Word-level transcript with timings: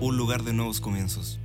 un 0.00 0.16
lugar 0.16 0.42
de 0.42 0.52
nuevos 0.52 0.80
comienzos. 0.80 1.38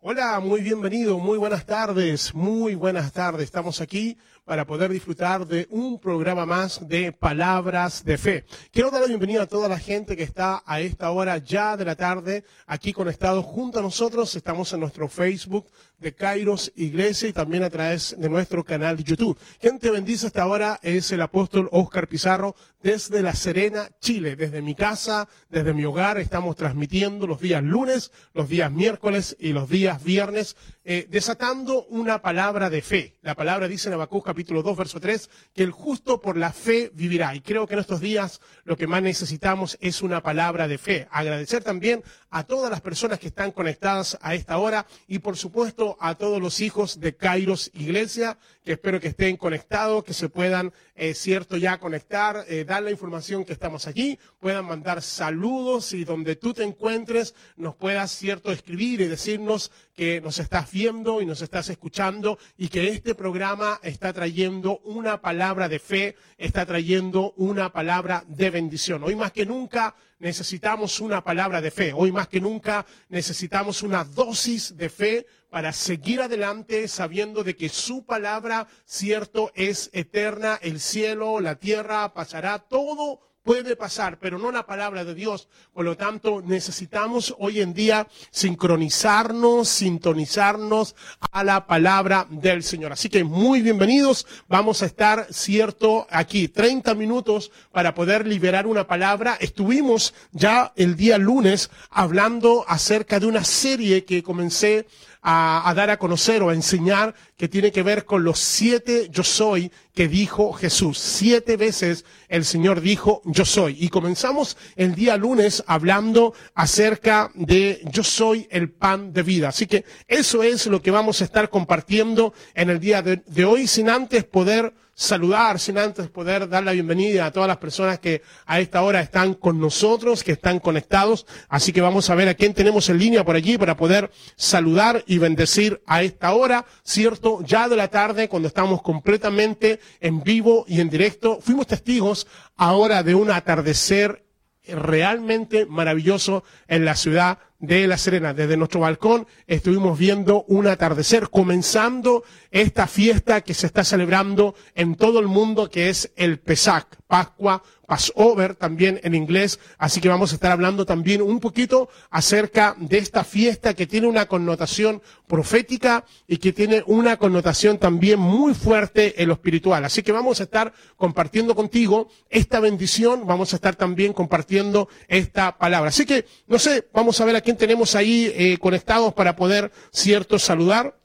Hola, 0.00 0.40
muy 0.40 0.60
bienvenido, 0.60 1.18
muy 1.18 1.38
buenas 1.38 1.66
tardes, 1.66 2.34
muy 2.34 2.74
buenas 2.74 3.12
tardes. 3.12 3.44
Estamos 3.44 3.80
aquí 3.80 4.16
para 4.48 4.66
poder 4.66 4.90
disfrutar 4.90 5.46
de 5.46 5.66
un 5.68 6.00
programa 6.00 6.46
más 6.46 6.88
de 6.88 7.12
Palabras 7.12 8.02
de 8.02 8.16
Fe. 8.16 8.44
Quiero 8.72 8.90
dar 8.90 9.02
la 9.02 9.06
bienvenida 9.06 9.42
a 9.42 9.46
toda 9.46 9.68
la 9.68 9.78
gente 9.78 10.16
que 10.16 10.22
está 10.22 10.62
a 10.64 10.80
esta 10.80 11.10
hora 11.10 11.36
ya 11.36 11.76
de 11.76 11.84
la 11.84 11.96
tarde 11.96 12.44
aquí 12.66 12.94
conectados 12.94 13.44
junto 13.44 13.78
a 13.78 13.82
nosotros. 13.82 14.34
Estamos 14.34 14.72
en 14.72 14.80
nuestro 14.80 15.06
Facebook 15.06 15.66
de 15.98 16.14
Kairos 16.14 16.72
Iglesia 16.76 17.28
y 17.28 17.32
también 17.34 17.62
a 17.62 17.68
través 17.68 18.16
de 18.18 18.28
nuestro 18.30 18.64
canal 18.64 18.96
de 18.96 19.04
YouTube. 19.04 19.38
Quien 19.60 19.78
te 19.78 19.90
bendice 19.90 20.28
hasta 20.28 20.42
ahora 20.42 20.78
es 20.82 21.12
el 21.12 21.20
apóstol 21.20 21.68
Oscar 21.72 22.08
Pizarro 22.08 22.54
desde 22.82 23.22
La 23.22 23.34
Serena, 23.34 23.90
Chile. 24.00 24.36
Desde 24.36 24.62
mi 24.62 24.74
casa, 24.74 25.28
desde 25.50 25.74
mi 25.74 25.84
hogar, 25.84 26.18
estamos 26.18 26.56
transmitiendo 26.56 27.26
los 27.26 27.40
días 27.40 27.62
lunes, 27.62 28.12
los 28.32 28.48
días 28.48 28.70
miércoles 28.70 29.36
y 29.38 29.52
los 29.52 29.68
días 29.68 30.02
viernes, 30.02 30.56
eh, 30.90 31.06
desatando 31.10 31.84
una 31.88 32.22
palabra 32.22 32.70
de 32.70 32.80
fe. 32.80 33.18
La 33.20 33.34
palabra 33.34 33.68
dice 33.68 33.88
en 33.88 33.92
Habacuc 33.92 34.24
capítulo 34.24 34.62
2, 34.62 34.74
verso 34.74 34.98
3, 34.98 35.28
que 35.54 35.62
el 35.62 35.70
justo 35.70 36.18
por 36.18 36.38
la 36.38 36.50
fe 36.50 36.90
vivirá. 36.94 37.34
Y 37.34 37.42
creo 37.42 37.66
que 37.66 37.74
en 37.74 37.80
estos 37.80 38.00
días 38.00 38.40
lo 38.64 38.74
que 38.74 38.86
más 38.86 39.02
necesitamos 39.02 39.76
es 39.82 40.00
una 40.00 40.22
palabra 40.22 40.66
de 40.66 40.78
fe. 40.78 41.06
Agradecer 41.10 41.62
también 41.62 42.02
a 42.30 42.44
todas 42.44 42.70
las 42.70 42.80
personas 42.80 43.18
que 43.18 43.26
están 43.26 43.52
conectadas 43.52 44.16
a 44.22 44.34
esta 44.34 44.56
hora 44.56 44.86
y 45.06 45.18
por 45.18 45.36
supuesto 45.36 45.98
a 46.00 46.14
todos 46.14 46.40
los 46.40 46.58
hijos 46.60 47.00
de 47.00 47.14
Kairos 47.14 47.70
Iglesia, 47.74 48.38
que 48.64 48.72
espero 48.72 48.98
que 48.98 49.08
estén 49.08 49.36
conectados, 49.36 50.04
que 50.04 50.14
se 50.14 50.30
puedan, 50.30 50.72
eh, 50.94 51.12
cierto, 51.12 51.58
ya 51.58 51.78
conectar, 51.78 52.46
eh, 52.48 52.64
dar 52.64 52.82
la 52.82 52.90
información 52.90 53.44
que 53.44 53.52
estamos 53.52 53.86
aquí, 53.86 54.18
puedan 54.40 54.64
mandar 54.64 55.02
saludos 55.02 55.92
y 55.92 56.04
donde 56.04 56.36
tú 56.36 56.54
te 56.54 56.64
encuentres 56.64 57.34
nos 57.56 57.76
puedas, 57.76 58.10
cierto, 58.10 58.52
escribir 58.52 59.02
y 59.02 59.08
decirnos 59.08 59.70
que 59.98 60.20
nos 60.20 60.38
estás 60.38 60.70
viendo 60.70 61.20
y 61.20 61.26
nos 61.26 61.42
estás 61.42 61.70
escuchando 61.70 62.38
y 62.56 62.68
que 62.68 62.86
este 62.86 63.16
programa 63.16 63.80
está 63.82 64.12
trayendo 64.12 64.78
una 64.84 65.20
palabra 65.20 65.68
de 65.68 65.80
fe, 65.80 66.14
está 66.36 66.64
trayendo 66.64 67.32
una 67.36 67.72
palabra 67.72 68.22
de 68.28 68.48
bendición. 68.48 69.02
Hoy 69.02 69.16
más 69.16 69.32
que 69.32 69.44
nunca 69.44 69.96
necesitamos 70.20 71.00
una 71.00 71.24
palabra 71.24 71.60
de 71.60 71.72
fe. 71.72 71.92
Hoy 71.92 72.12
más 72.12 72.28
que 72.28 72.40
nunca 72.40 72.86
necesitamos 73.08 73.82
una 73.82 74.04
dosis 74.04 74.76
de 74.76 74.88
fe 74.88 75.26
para 75.50 75.72
seguir 75.72 76.20
adelante 76.20 76.86
sabiendo 76.86 77.42
de 77.42 77.56
que 77.56 77.68
su 77.68 78.06
palabra, 78.06 78.68
cierto, 78.84 79.50
es 79.56 79.90
eterna. 79.92 80.60
El 80.62 80.78
cielo, 80.78 81.40
la 81.40 81.56
tierra 81.56 82.14
pasará, 82.14 82.60
todo 82.60 83.27
puede 83.48 83.76
pasar, 83.76 84.18
pero 84.18 84.38
no 84.38 84.52
la 84.52 84.66
palabra 84.66 85.06
de 85.06 85.14
Dios. 85.14 85.48
Por 85.72 85.86
lo 85.86 85.96
tanto, 85.96 86.42
necesitamos 86.44 87.34
hoy 87.38 87.62
en 87.62 87.72
día 87.72 88.06
sincronizarnos, 88.30 89.70
sintonizarnos 89.70 90.94
a 91.32 91.42
la 91.44 91.66
palabra 91.66 92.26
del 92.28 92.62
Señor. 92.62 92.92
Así 92.92 93.08
que 93.08 93.24
muy 93.24 93.62
bienvenidos. 93.62 94.26
Vamos 94.48 94.82
a 94.82 94.86
estar, 94.86 95.28
cierto, 95.32 96.06
aquí 96.10 96.48
30 96.48 96.92
minutos 96.94 97.50
para 97.72 97.94
poder 97.94 98.26
liberar 98.26 98.66
una 98.66 98.86
palabra. 98.86 99.38
Estuvimos 99.40 100.12
ya 100.32 100.74
el 100.76 100.94
día 100.94 101.16
lunes 101.16 101.70
hablando 101.88 102.66
acerca 102.68 103.18
de 103.18 103.28
una 103.28 103.44
serie 103.44 104.04
que 104.04 104.22
comencé 104.22 104.86
a, 105.22 105.68
a, 105.68 105.74
dar 105.74 105.90
a 105.90 105.98
conocer 105.98 106.42
o 106.42 106.50
a 106.50 106.54
enseñar 106.54 107.14
que 107.36 107.48
tiene 107.48 107.72
que 107.72 107.82
ver 107.82 108.04
con 108.04 108.24
los 108.24 108.38
siete 108.38 109.08
yo 109.10 109.22
soy 109.22 109.70
que 109.94 110.08
dijo 110.08 110.52
Jesús. 110.52 110.98
Siete 110.98 111.56
veces 111.56 112.04
el 112.28 112.44
Señor 112.44 112.80
dijo 112.80 113.22
yo 113.24 113.44
soy. 113.44 113.76
Y 113.80 113.88
comenzamos 113.88 114.56
el 114.76 114.94
día 114.94 115.16
lunes 115.16 115.64
hablando 115.66 116.34
acerca 116.54 117.30
de 117.34 117.80
yo 117.90 118.04
soy 118.04 118.46
el 118.50 118.70
pan 118.70 119.12
de 119.12 119.22
vida. 119.22 119.48
Así 119.48 119.66
que 119.66 119.84
eso 120.06 120.42
es 120.42 120.66
lo 120.66 120.82
que 120.82 120.90
vamos 120.90 121.20
a 121.20 121.24
estar 121.24 121.50
compartiendo 121.50 122.32
en 122.54 122.70
el 122.70 122.80
día 122.80 123.02
de, 123.02 123.22
de 123.26 123.44
hoy 123.44 123.66
sin 123.66 123.90
antes 123.90 124.24
poder 124.24 124.72
saludar, 124.98 125.60
sin 125.60 125.78
antes 125.78 126.08
poder 126.08 126.48
dar 126.48 126.64
la 126.64 126.72
bienvenida 126.72 127.24
a 127.24 127.30
todas 127.30 127.46
las 127.46 127.58
personas 127.58 128.00
que 128.00 128.20
a 128.46 128.58
esta 128.58 128.82
hora 128.82 129.00
están 129.00 129.34
con 129.34 129.60
nosotros, 129.60 130.24
que 130.24 130.32
están 130.32 130.58
conectados. 130.58 131.24
Así 131.48 131.72
que 131.72 131.80
vamos 131.80 132.10
a 132.10 132.16
ver 132.16 132.28
a 132.28 132.34
quién 132.34 132.52
tenemos 132.52 132.88
en 132.88 132.98
línea 132.98 133.24
por 133.24 133.36
allí 133.36 133.56
para 133.56 133.76
poder 133.76 134.10
saludar 134.34 135.04
y 135.06 135.18
bendecir 135.18 135.80
a 135.86 136.02
esta 136.02 136.34
hora, 136.34 136.66
¿cierto? 136.82 137.38
Ya 137.44 137.68
de 137.68 137.76
la 137.76 137.86
tarde, 137.86 138.28
cuando 138.28 138.48
estamos 138.48 138.82
completamente 138.82 139.78
en 140.00 140.24
vivo 140.24 140.64
y 140.66 140.80
en 140.80 140.90
directo. 140.90 141.38
Fuimos 141.40 141.68
testigos 141.68 142.26
ahora 142.56 143.04
de 143.04 143.14
un 143.14 143.30
atardecer 143.30 144.27
realmente 144.68 145.66
maravilloso 145.66 146.44
en 146.66 146.84
la 146.84 146.94
ciudad 146.94 147.38
de 147.58 147.86
La 147.86 147.98
Serena. 147.98 148.34
Desde 148.34 148.56
nuestro 148.56 148.80
balcón 148.80 149.26
estuvimos 149.46 149.98
viendo 149.98 150.44
un 150.44 150.66
atardecer, 150.66 151.28
comenzando 151.30 152.24
esta 152.50 152.86
fiesta 152.86 153.40
que 153.40 153.54
se 153.54 153.66
está 153.66 153.84
celebrando 153.84 154.54
en 154.74 154.94
todo 154.94 155.18
el 155.18 155.26
mundo, 155.26 155.70
que 155.70 155.88
es 155.88 156.12
el 156.16 156.38
Pesach, 156.38 156.86
Pascua, 157.06 157.62
Passover 157.88 158.54
también 158.54 159.00
en 159.02 159.14
inglés. 159.14 159.58
Así 159.78 160.02
que 160.02 160.10
vamos 160.10 160.30
a 160.30 160.34
estar 160.34 160.52
hablando 160.52 160.84
también 160.84 161.22
un 161.22 161.40
poquito 161.40 161.88
acerca 162.10 162.76
de 162.78 162.98
esta 162.98 163.24
fiesta 163.24 163.72
que 163.72 163.86
tiene 163.86 164.06
una 164.06 164.26
connotación 164.26 165.00
profética 165.26 166.04
y 166.26 166.36
que 166.36 166.52
tiene 166.52 166.84
una 166.86 167.16
connotación 167.16 167.78
también 167.78 168.20
muy 168.20 168.52
fuerte 168.52 169.22
en 169.22 169.28
lo 169.28 169.34
espiritual. 169.34 169.86
Así 169.86 170.02
que 170.02 170.12
vamos 170.12 170.38
a 170.40 170.42
estar 170.42 170.74
compartiendo 170.96 171.54
contigo 171.54 172.08
esta 172.28 172.60
bendición, 172.60 173.26
vamos 173.26 173.54
a 173.54 173.56
estar 173.56 173.74
también 173.74 174.12
compartiendo 174.12 174.90
esta 175.08 175.56
palabra. 175.56 175.88
Así 175.88 176.04
que, 176.04 176.26
no 176.46 176.58
sé, 176.58 176.86
vamos 176.92 177.18
a 177.22 177.24
ver 177.24 177.36
a 177.36 177.40
quién 177.40 177.56
tenemos 177.56 177.94
ahí 177.94 178.30
eh, 178.36 178.58
conectados 178.58 179.14
para 179.14 179.34
poder, 179.34 179.72
cierto, 179.92 180.38
saludar. 180.38 180.98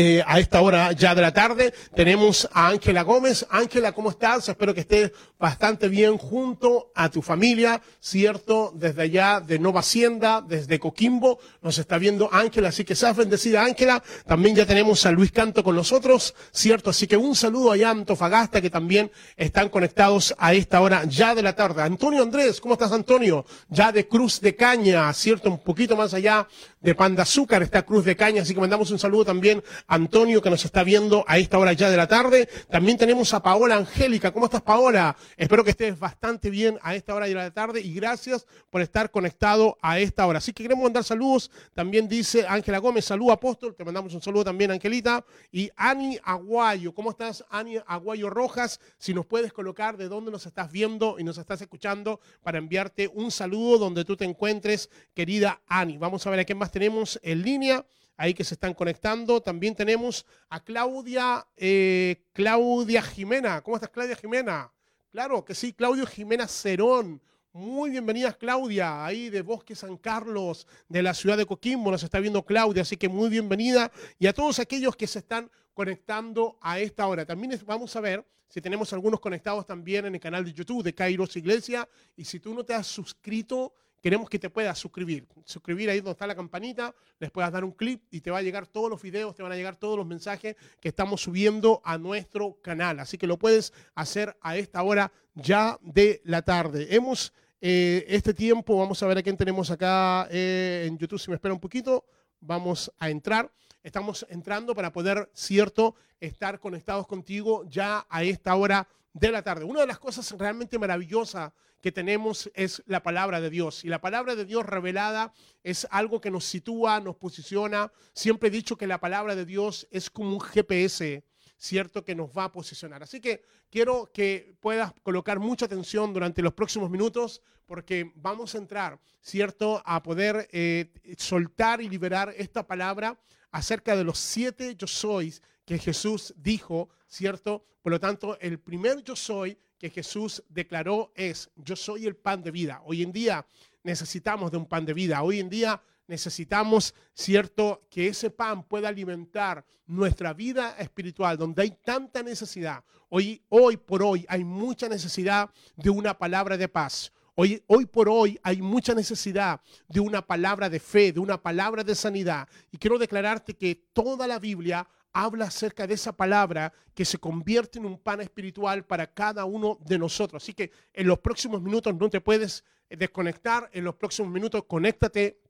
Eh, 0.00 0.22
a 0.24 0.38
esta 0.38 0.60
hora 0.60 0.92
ya 0.92 1.12
de 1.12 1.22
la 1.22 1.32
tarde 1.32 1.74
tenemos 1.96 2.48
a 2.52 2.68
Ángela 2.68 3.02
Gómez. 3.02 3.44
Ángela, 3.50 3.90
¿cómo 3.90 4.10
estás? 4.10 4.48
Espero 4.48 4.72
que 4.72 4.82
estés 4.82 5.10
bastante 5.38 5.88
bien 5.88 6.18
junto 6.18 6.90
a 6.94 7.10
tu 7.10 7.22
familia, 7.22 7.80
¿cierto? 8.00 8.72
Desde 8.74 9.02
allá 9.02 9.40
de 9.40 9.58
Nova 9.58 9.80
Hacienda, 9.80 10.42
desde 10.46 10.78
Coquimbo, 10.78 11.38
nos 11.62 11.78
está 11.78 11.98
viendo 11.98 12.28
Ángela, 12.32 12.68
así 12.68 12.84
que 12.84 12.94
seas 12.94 13.16
bendecida 13.16 13.64
Ángela. 13.64 14.02
También 14.26 14.56
ya 14.56 14.66
tenemos 14.66 15.06
a 15.06 15.12
Luis 15.12 15.30
Canto 15.30 15.62
con 15.62 15.76
nosotros, 15.76 16.34
¿cierto? 16.50 16.90
Así 16.90 17.06
que 17.06 17.16
un 17.16 17.36
saludo 17.36 17.70
allá 17.70 17.88
a 17.88 17.92
Antofagasta 17.92 18.60
que 18.60 18.70
también 18.70 19.10
están 19.36 19.68
conectados 19.68 20.34
a 20.38 20.54
esta 20.54 20.80
hora 20.80 21.04
ya 21.04 21.34
de 21.34 21.42
la 21.42 21.54
tarde. 21.54 21.82
Antonio 21.82 22.22
Andrés, 22.22 22.60
¿cómo 22.60 22.74
estás 22.74 22.92
Antonio? 22.92 23.44
Ya 23.68 23.92
de 23.92 24.08
Cruz 24.08 24.40
de 24.40 24.56
Caña, 24.56 25.12
¿cierto? 25.12 25.50
Un 25.50 25.58
poquito 25.58 25.96
más 25.96 26.14
allá 26.14 26.48
de 26.80 26.94
Pan 26.94 27.14
de 27.14 27.22
Azúcar 27.22 27.62
está 27.62 27.82
Cruz 27.82 28.04
de 28.04 28.16
Caña, 28.16 28.42
así 28.42 28.54
que 28.54 28.60
mandamos 28.60 28.90
un 28.90 28.98
saludo 28.98 29.24
también 29.24 29.62
a 29.86 29.94
Antonio 29.94 30.42
que 30.42 30.50
nos 30.50 30.64
está 30.64 30.84
viendo 30.84 31.24
a 31.26 31.38
esta 31.38 31.58
hora 31.58 31.72
ya 31.72 31.90
de 31.90 31.96
la 31.96 32.06
tarde. 32.08 32.48
También 32.70 32.98
tenemos 32.98 33.32
a 33.34 33.42
Paola 33.42 33.76
Angélica. 33.76 34.32
¿Cómo 34.32 34.46
estás 34.46 34.62
Paola? 34.62 35.16
Espero 35.36 35.64
que 35.64 35.70
estés 35.70 35.98
bastante 35.98 36.50
bien 36.50 36.78
a 36.82 36.94
esta 36.94 37.14
hora 37.14 37.26
de 37.26 37.34
la 37.34 37.50
tarde 37.50 37.80
y 37.80 37.94
gracias 37.94 38.46
por 38.70 38.80
estar 38.80 39.10
conectado 39.10 39.76
a 39.80 39.98
esta 39.98 40.26
hora. 40.26 40.38
Así 40.38 40.52
que 40.52 40.62
queremos 40.62 40.84
mandar 40.84 41.04
saludos. 41.04 41.50
También 41.74 42.08
dice 42.08 42.46
Ángela 42.48 42.78
Gómez, 42.78 43.04
saludo 43.04 43.32
apóstol, 43.32 43.74
te 43.74 43.84
mandamos 43.84 44.14
un 44.14 44.22
saludo 44.22 44.44
también 44.44 44.70
Angelita. 44.70 45.24
Y 45.52 45.70
Ani 45.76 46.18
Aguayo, 46.22 46.94
¿cómo 46.94 47.10
estás 47.10 47.44
Ani 47.50 47.78
Aguayo 47.86 48.30
Rojas? 48.30 48.80
Si 48.98 49.14
nos 49.14 49.26
puedes 49.26 49.52
colocar 49.52 49.96
de 49.96 50.08
dónde 50.08 50.30
nos 50.30 50.46
estás 50.46 50.70
viendo 50.72 51.18
y 51.18 51.24
nos 51.24 51.38
estás 51.38 51.60
escuchando 51.60 52.20
para 52.42 52.58
enviarte 52.58 53.08
un 53.08 53.30
saludo 53.30 53.78
donde 53.78 54.04
tú 54.04 54.16
te 54.16 54.24
encuentres, 54.24 54.90
querida 55.14 55.60
Ani. 55.66 55.98
Vamos 55.98 56.26
a 56.26 56.30
ver 56.30 56.40
a 56.40 56.44
quién 56.44 56.58
más 56.58 56.70
tenemos 56.70 57.18
en 57.22 57.42
línea 57.42 57.84
ahí 58.18 58.34
que 58.34 58.44
se 58.44 58.54
están 58.54 58.74
conectando. 58.74 59.40
También 59.40 59.74
tenemos 59.74 60.26
a 60.50 60.62
Claudia, 60.62 61.46
eh, 61.56 62.24
Claudia 62.32 63.00
Jimena. 63.00 63.62
¿Cómo 63.62 63.76
estás, 63.76 63.90
Claudia 63.90 64.16
Jimena? 64.16 64.70
Claro 65.10 65.42
que 65.42 65.54
sí, 65.54 65.72
Claudio 65.72 66.04
Jimena 66.06 66.46
Cerón. 66.46 67.22
Muy 67.54 67.88
bienvenidas, 67.88 68.36
Claudia, 68.36 69.06
ahí 69.06 69.30
de 69.30 69.40
Bosque 69.40 69.74
San 69.74 69.96
Carlos, 69.96 70.66
de 70.86 71.02
la 71.02 71.14
ciudad 71.14 71.38
de 71.38 71.46
Coquimbo, 71.46 71.90
nos 71.90 72.02
está 72.02 72.20
viendo 72.20 72.44
Claudia, 72.44 72.82
así 72.82 72.98
que 72.98 73.08
muy 73.08 73.30
bienvenida. 73.30 73.90
Y 74.18 74.26
a 74.26 74.34
todos 74.34 74.58
aquellos 74.58 74.94
que 74.96 75.06
se 75.06 75.20
están 75.20 75.50
conectando 75.72 76.58
a 76.60 76.78
esta 76.78 77.06
hora. 77.06 77.24
También 77.24 77.58
vamos 77.64 77.96
a 77.96 78.02
ver 78.02 78.22
si 78.48 78.60
tenemos 78.60 78.92
algunos 78.92 79.18
conectados 79.18 79.64
también 79.64 80.04
en 80.04 80.14
el 80.14 80.20
canal 80.20 80.44
de 80.44 80.52
YouTube 80.52 80.82
de 80.82 80.94
Kairos 80.94 81.34
Iglesia. 81.36 81.88
Y 82.14 82.26
si 82.26 82.38
tú 82.38 82.52
no 82.52 82.62
te 82.62 82.74
has 82.74 82.86
suscrito, 82.86 83.72
queremos 84.00 84.28
que 84.28 84.38
te 84.38 84.50
puedas 84.50 84.78
suscribir. 84.78 85.26
Suscribir 85.44 85.90
ahí 85.90 85.98
donde 85.98 86.12
está 86.12 86.26
la 86.26 86.34
campanita, 86.34 86.94
les 87.18 87.30
puedas 87.30 87.52
dar 87.52 87.64
un 87.64 87.72
clip 87.72 88.02
y 88.10 88.20
te 88.20 88.30
va 88.30 88.38
a 88.38 88.42
llegar 88.42 88.66
todos 88.66 88.90
los 88.90 89.02
videos, 89.02 89.34
te 89.34 89.42
van 89.42 89.52
a 89.52 89.56
llegar 89.56 89.76
todos 89.76 89.96
los 89.96 90.06
mensajes 90.06 90.56
que 90.80 90.88
estamos 90.88 91.22
subiendo 91.22 91.80
a 91.84 91.98
nuestro 91.98 92.58
canal. 92.62 93.00
Así 93.00 93.18
que 93.18 93.26
lo 93.26 93.38
puedes 93.38 93.72
hacer 93.94 94.36
a 94.40 94.56
esta 94.56 94.82
hora 94.82 95.12
ya 95.34 95.78
de 95.82 96.20
la 96.24 96.42
tarde. 96.42 96.94
Hemos 96.94 97.32
eh, 97.60 98.04
este 98.08 98.34
tiempo. 98.34 98.78
Vamos 98.78 99.02
a 99.02 99.06
ver 99.06 99.18
a 99.18 99.22
quién 99.22 99.36
tenemos 99.36 99.70
acá 99.70 100.28
eh, 100.30 100.86
en 100.86 100.96
YouTube. 100.96 101.18
Si 101.18 101.30
me 101.30 101.34
espera 101.34 101.54
un 101.54 101.60
poquito, 101.60 102.04
vamos 102.40 102.92
a 102.98 103.10
entrar. 103.10 103.50
Estamos 103.82 104.26
entrando 104.28 104.74
para 104.74 104.92
poder, 104.92 105.30
cierto, 105.32 105.94
estar 106.20 106.60
conectados 106.60 107.06
contigo 107.06 107.64
ya 107.68 108.06
a 108.08 108.22
esta 108.22 108.54
hora 108.54 108.88
de 109.18 109.32
la 109.32 109.42
tarde. 109.42 109.64
Una 109.64 109.80
de 109.80 109.86
las 109.86 109.98
cosas 109.98 110.30
realmente 110.38 110.78
maravillosas 110.78 111.52
que 111.80 111.92
tenemos 111.92 112.50
es 112.54 112.82
la 112.86 113.02
palabra 113.02 113.40
de 113.40 113.50
Dios. 113.50 113.84
Y 113.84 113.88
la 113.88 114.00
palabra 114.00 114.34
de 114.34 114.44
Dios 114.44 114.64
revelada 114.66 115.32
es 115.62 115.86
algo 115.90 116.20
que 116.20 116.30
nos 116.30 116.44
sitúa, 116.44 117.00
nos 117.00 117.16
posiciona. 117.16 117.92
Siempre 118.12 118.48
he 118.48 118.52
dicho 118.52 118.76
que 118.76 118.86
la 118.86 118.98
palabra 119.00 119.34
de 119.34 119.44
Dios 119.44 119.86
es 119.90 120.10
como 120.10 120.32
un 120.32 120.40
GPS, 120.40 121.24
¿cierto? 121.56 122.04
Que 122.04 122.14
nos 122.14 122.30
va 122.30 122.44
a 122.44 122.52
posicionar. 122.52 123.02
Así 123.02 123.20
que 123.20 123.44
quiero 123.70 124.10
que 124.12 124.56
puedas 124.60 124.92
colocar 125.02 125.38
mucha 125.38 125.66
atención 125.66 126.12
durante 126.12 126.42
los 126.42 126.52
próximos 126.52 126.90
minutos 126.90 127.42
porque 127.66 128.12
vamos 128.16 128.54
a 128.54 128.58
entrar, 128.58 129.00
¿cierto? 129.20 129.82
A 129.84 130.02
poder 130.02 130.48
eh, 130.52 130.92
soltar 131.18 131.80
y 131.80 131.88
liberar 131.88 132.32
esta 132.36 132.66
palabra 132.66 133.18
acerca 133.50 133.96
de 133.96 134.04
los 134.04 134.18
siete 134.18 134.74
yo 134.76 134.86
sois 134.86 135.42
que 135.68 135.78
Jesús 135.78 136.32
dijo, 136.38 136.88
¿cierto? 137.06 137.62
Por 137.82 137.92
lo 137.92 138.00
tanto, 138.00 138.38
el 138.40 138.58
primer 138.58 139.04
yo 139.04 139.14
soy 139.14 139.58
que 139.78 139.90
Jesús 139.90 140.42
declaró 140.48 141.12
es, 141.14 141.50
yo 141.56 141.76
soy 141.76 142.06
el 142.06 142.16
pan 142.16 142.42
de 142.42 142.50
vida. 142.50 142.80
Hoy 142.86 143.02
en 143.02 143.12
día 143.12 143.46
necesitamos 143.82 144.50
de 144.50 144.56
un 144.56 144.64
pan 144.64 144.86
de 144.86 144.94
vida. 144.94 145.22
Hoy 145.22 145.40
en 145.40 145.50
día 145.50 145.78
necesitamos, 146.06 146.94
¿cierto?, 147.12 147.86
que 147.90 148.08
ese 148.08 148.30
pan 148.30 148.62
pueda 148.62 148.88
alimentar 148.88 149.62
nuestra 149.86 150.32
vida 150.32 150.74
espiritual, 150.78 151.36
donde 151.36 151.60
hay 151.60 151.72
tanta 151.84 152.22
necesidad. 152.22 152.82
Hoy, 153.10 153.42
hoy 153.50 153.76
por 153.76 154.02
hoy 154.02 154.24
hay 154.26 154.44
mucha 154.44 154.88
necesidad 154.88 155.50
de 155.76 155.90
una 155.90 156.16
palabra 156.16 156.56
de 156.56 156.68
paz. 156.68 157.12
Hoy, 157.34 157.62
hoy 157.66 157.84
por 157.84 158.08
hoy 158.08 158.40
hay 158.42 158.62
mucha 158.62 158.94
necesidad 158.94 159.60
de 159.86 160.00
una 160.00 160.26
palabra 160.26 160.70
de 160.70 160.80
fe, 160.80 161.12
de 161.12 161.20
una 161.20 161.40
palabra 161.40 161.84
de 161.84 161.94
sanidad. 161.94 162.48
Y 162.72 162.78
quiero 162.78 162.98
declararte 162.98 163.54
que 163.54 163.74
toda 163.92 164.26
la 164.26 164.38
Biblia 164.38 164.88
habla 165.12 165.46
acerca 165.46 165.86
de 165.86 165.94
esa 165.94 166.12
palabra 166.12 166.72
que 166.94 167.04
se 167.04 167.18
convierte 167.18 167.78
en 167.78 167.86
un 167.86 167.98
pan 167.98 168.20
espiritual 168.20 168.84
para 168.84 169.06
cada 169.06 169.44
uno 169.44 169.78
de 169.84 169.98
nosotros. 169.98 170.42
Así 170.42 170.54
que 170.54 170.70
en 170.92 171.06
los 171.06 171.18
próximos 171.18 171.62
minutos 171.62 171.94
no 171.94 172.08
te 172.08 172.20
puedes 172.20 172.64
desconectar, 172.90 173.68
en 173.72 173.84
los 173.84 173.94
próximos 173.96 174.32
minutos 174.32 174.64
conéctate 174.66 175.40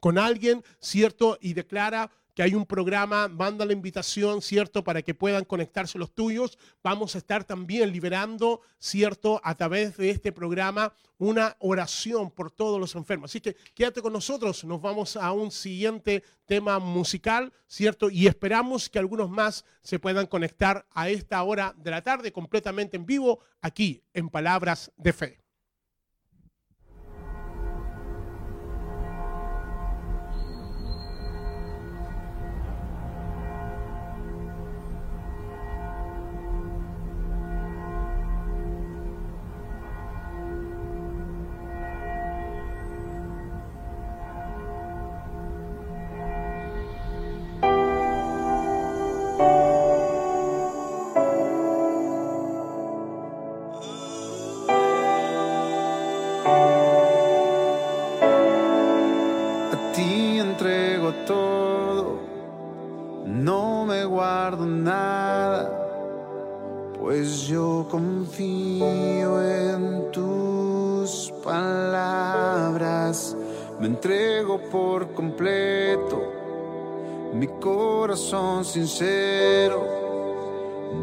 con 0.00 0.18
alguien, 0.18 0.62
¿cierto? 0.80 1.38
Y 1.40 1.54
declara 1.54 2.10
que 2.36 2.42
hay 2.42 2.54
un 2.54 2.66
programa, 2.66 3.28
manda 3.28 3.64
la 3.64 3.72
invitación, 3.72 4.42
¿cierto? 4.42 4.84
Para 4.84 5.00
que 5.00 5.14
puedan 5.14 5.46
conectarse 5.46 5.96
los 5.96 6.14
tuyos. 6.14 6.58
Vamos 6.84 7.14
a 7.14 7.18
estar 7.18 7.44
también 7.44 7.90
liberando, 7.90 8.60
¿cierto? 8.78 9.40
A 9.42 9.54
través 9.54 9.96
de 9.96 10.10
este 10.10 10.32
programa 10.32 10.92
una 11.16 11.56
oración 11.60 12.30
por 12.30 12.50
todos 12.50 12.78
los 12.78 12.94
enfermos. 12.94 13.30
Así 13.30 13.40
que 13.40 13.56
quédate 13.74 14.02
con 14.02 14.12
nosotros, 14.12 14.62
nos 14.64 14.82
vamos 14.82 15.16
a 15.16 15.32
un 15.32 15.50
siguiente 15.50 16.22
tema 16.44 16.78
musical, 16.78 17.54
¿cierto? 17.66 18.10
Y 18.10 18.26
esperamos 18.26 18.90
que 18.90 18.98
algunos 18.98 19.30
más 19.30 19.64
se 19.80 19.98
puedan 19.98 20.26
conectar 20.26 20.86
a 20.90 21.08
esta 21.08 21.42
hora 21.42 21.74
de 21.78 21.90
la 21.90 22.02
tarde 22.02 22.32
completamente 22.32 22.98
en 22.98 23.06
vivo 23.06 23.40
aquí 23.62 24.02
en 24.12 24.28
Palabras 24.28 24.92
de 24.98 25.14
Fe. 25.14 25.45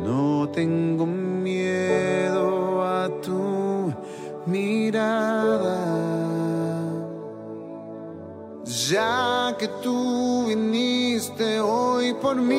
No 0.04 0.50
tengo 0.50 1.06
miedo 1.06 2.82
a 2.84 3.08
tu 3.22 3.94
mirada. 4.48 5.78
Ya 8.66 9.56
que 9.60 9.68
tú 9.84 10.46
viniste 10.48 11.60
hoy 11.60 12.14
por 12.16 12.36
mí, 12.36 12.58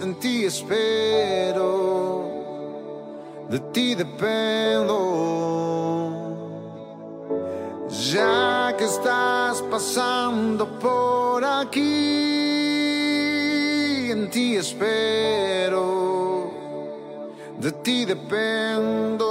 en 0.00 0.14
ti 0.18 0.44
espero, 0.46 2.24
de 3.50 3.60
ti 3.72 3.94
dependo. 3.94 4.94
Ya 8.10 8.74
que 8.78 8.84
estás 8.84 9.60
pasando 9.70 10.66
por 10.78 11.44
aquí, 11.44 12.33
en 14.14 14.30
ti 14.30 14.54
espero, 14.54 15.82
de 17.58 17.72
ti 17.82 18.04
dependo. 18.04 19.23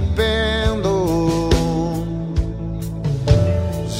Dependo. 0.00 1.50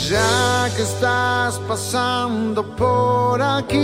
Ya 0.08 0.68
que 0.74 0.82
estás 0.82 1.58
pasando 1.68 2.64
por 2.76 3.40
aquí, 3.40 3.78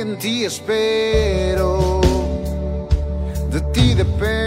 en 0.00 0.18
ti 0.18 0.44
espero, 0.44 2.00
de 3.50 3.60
ti 3.72 3.94
dependo. 3.94 4.41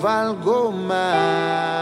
Valgo 0.00 0.72
más. 0.72 1.81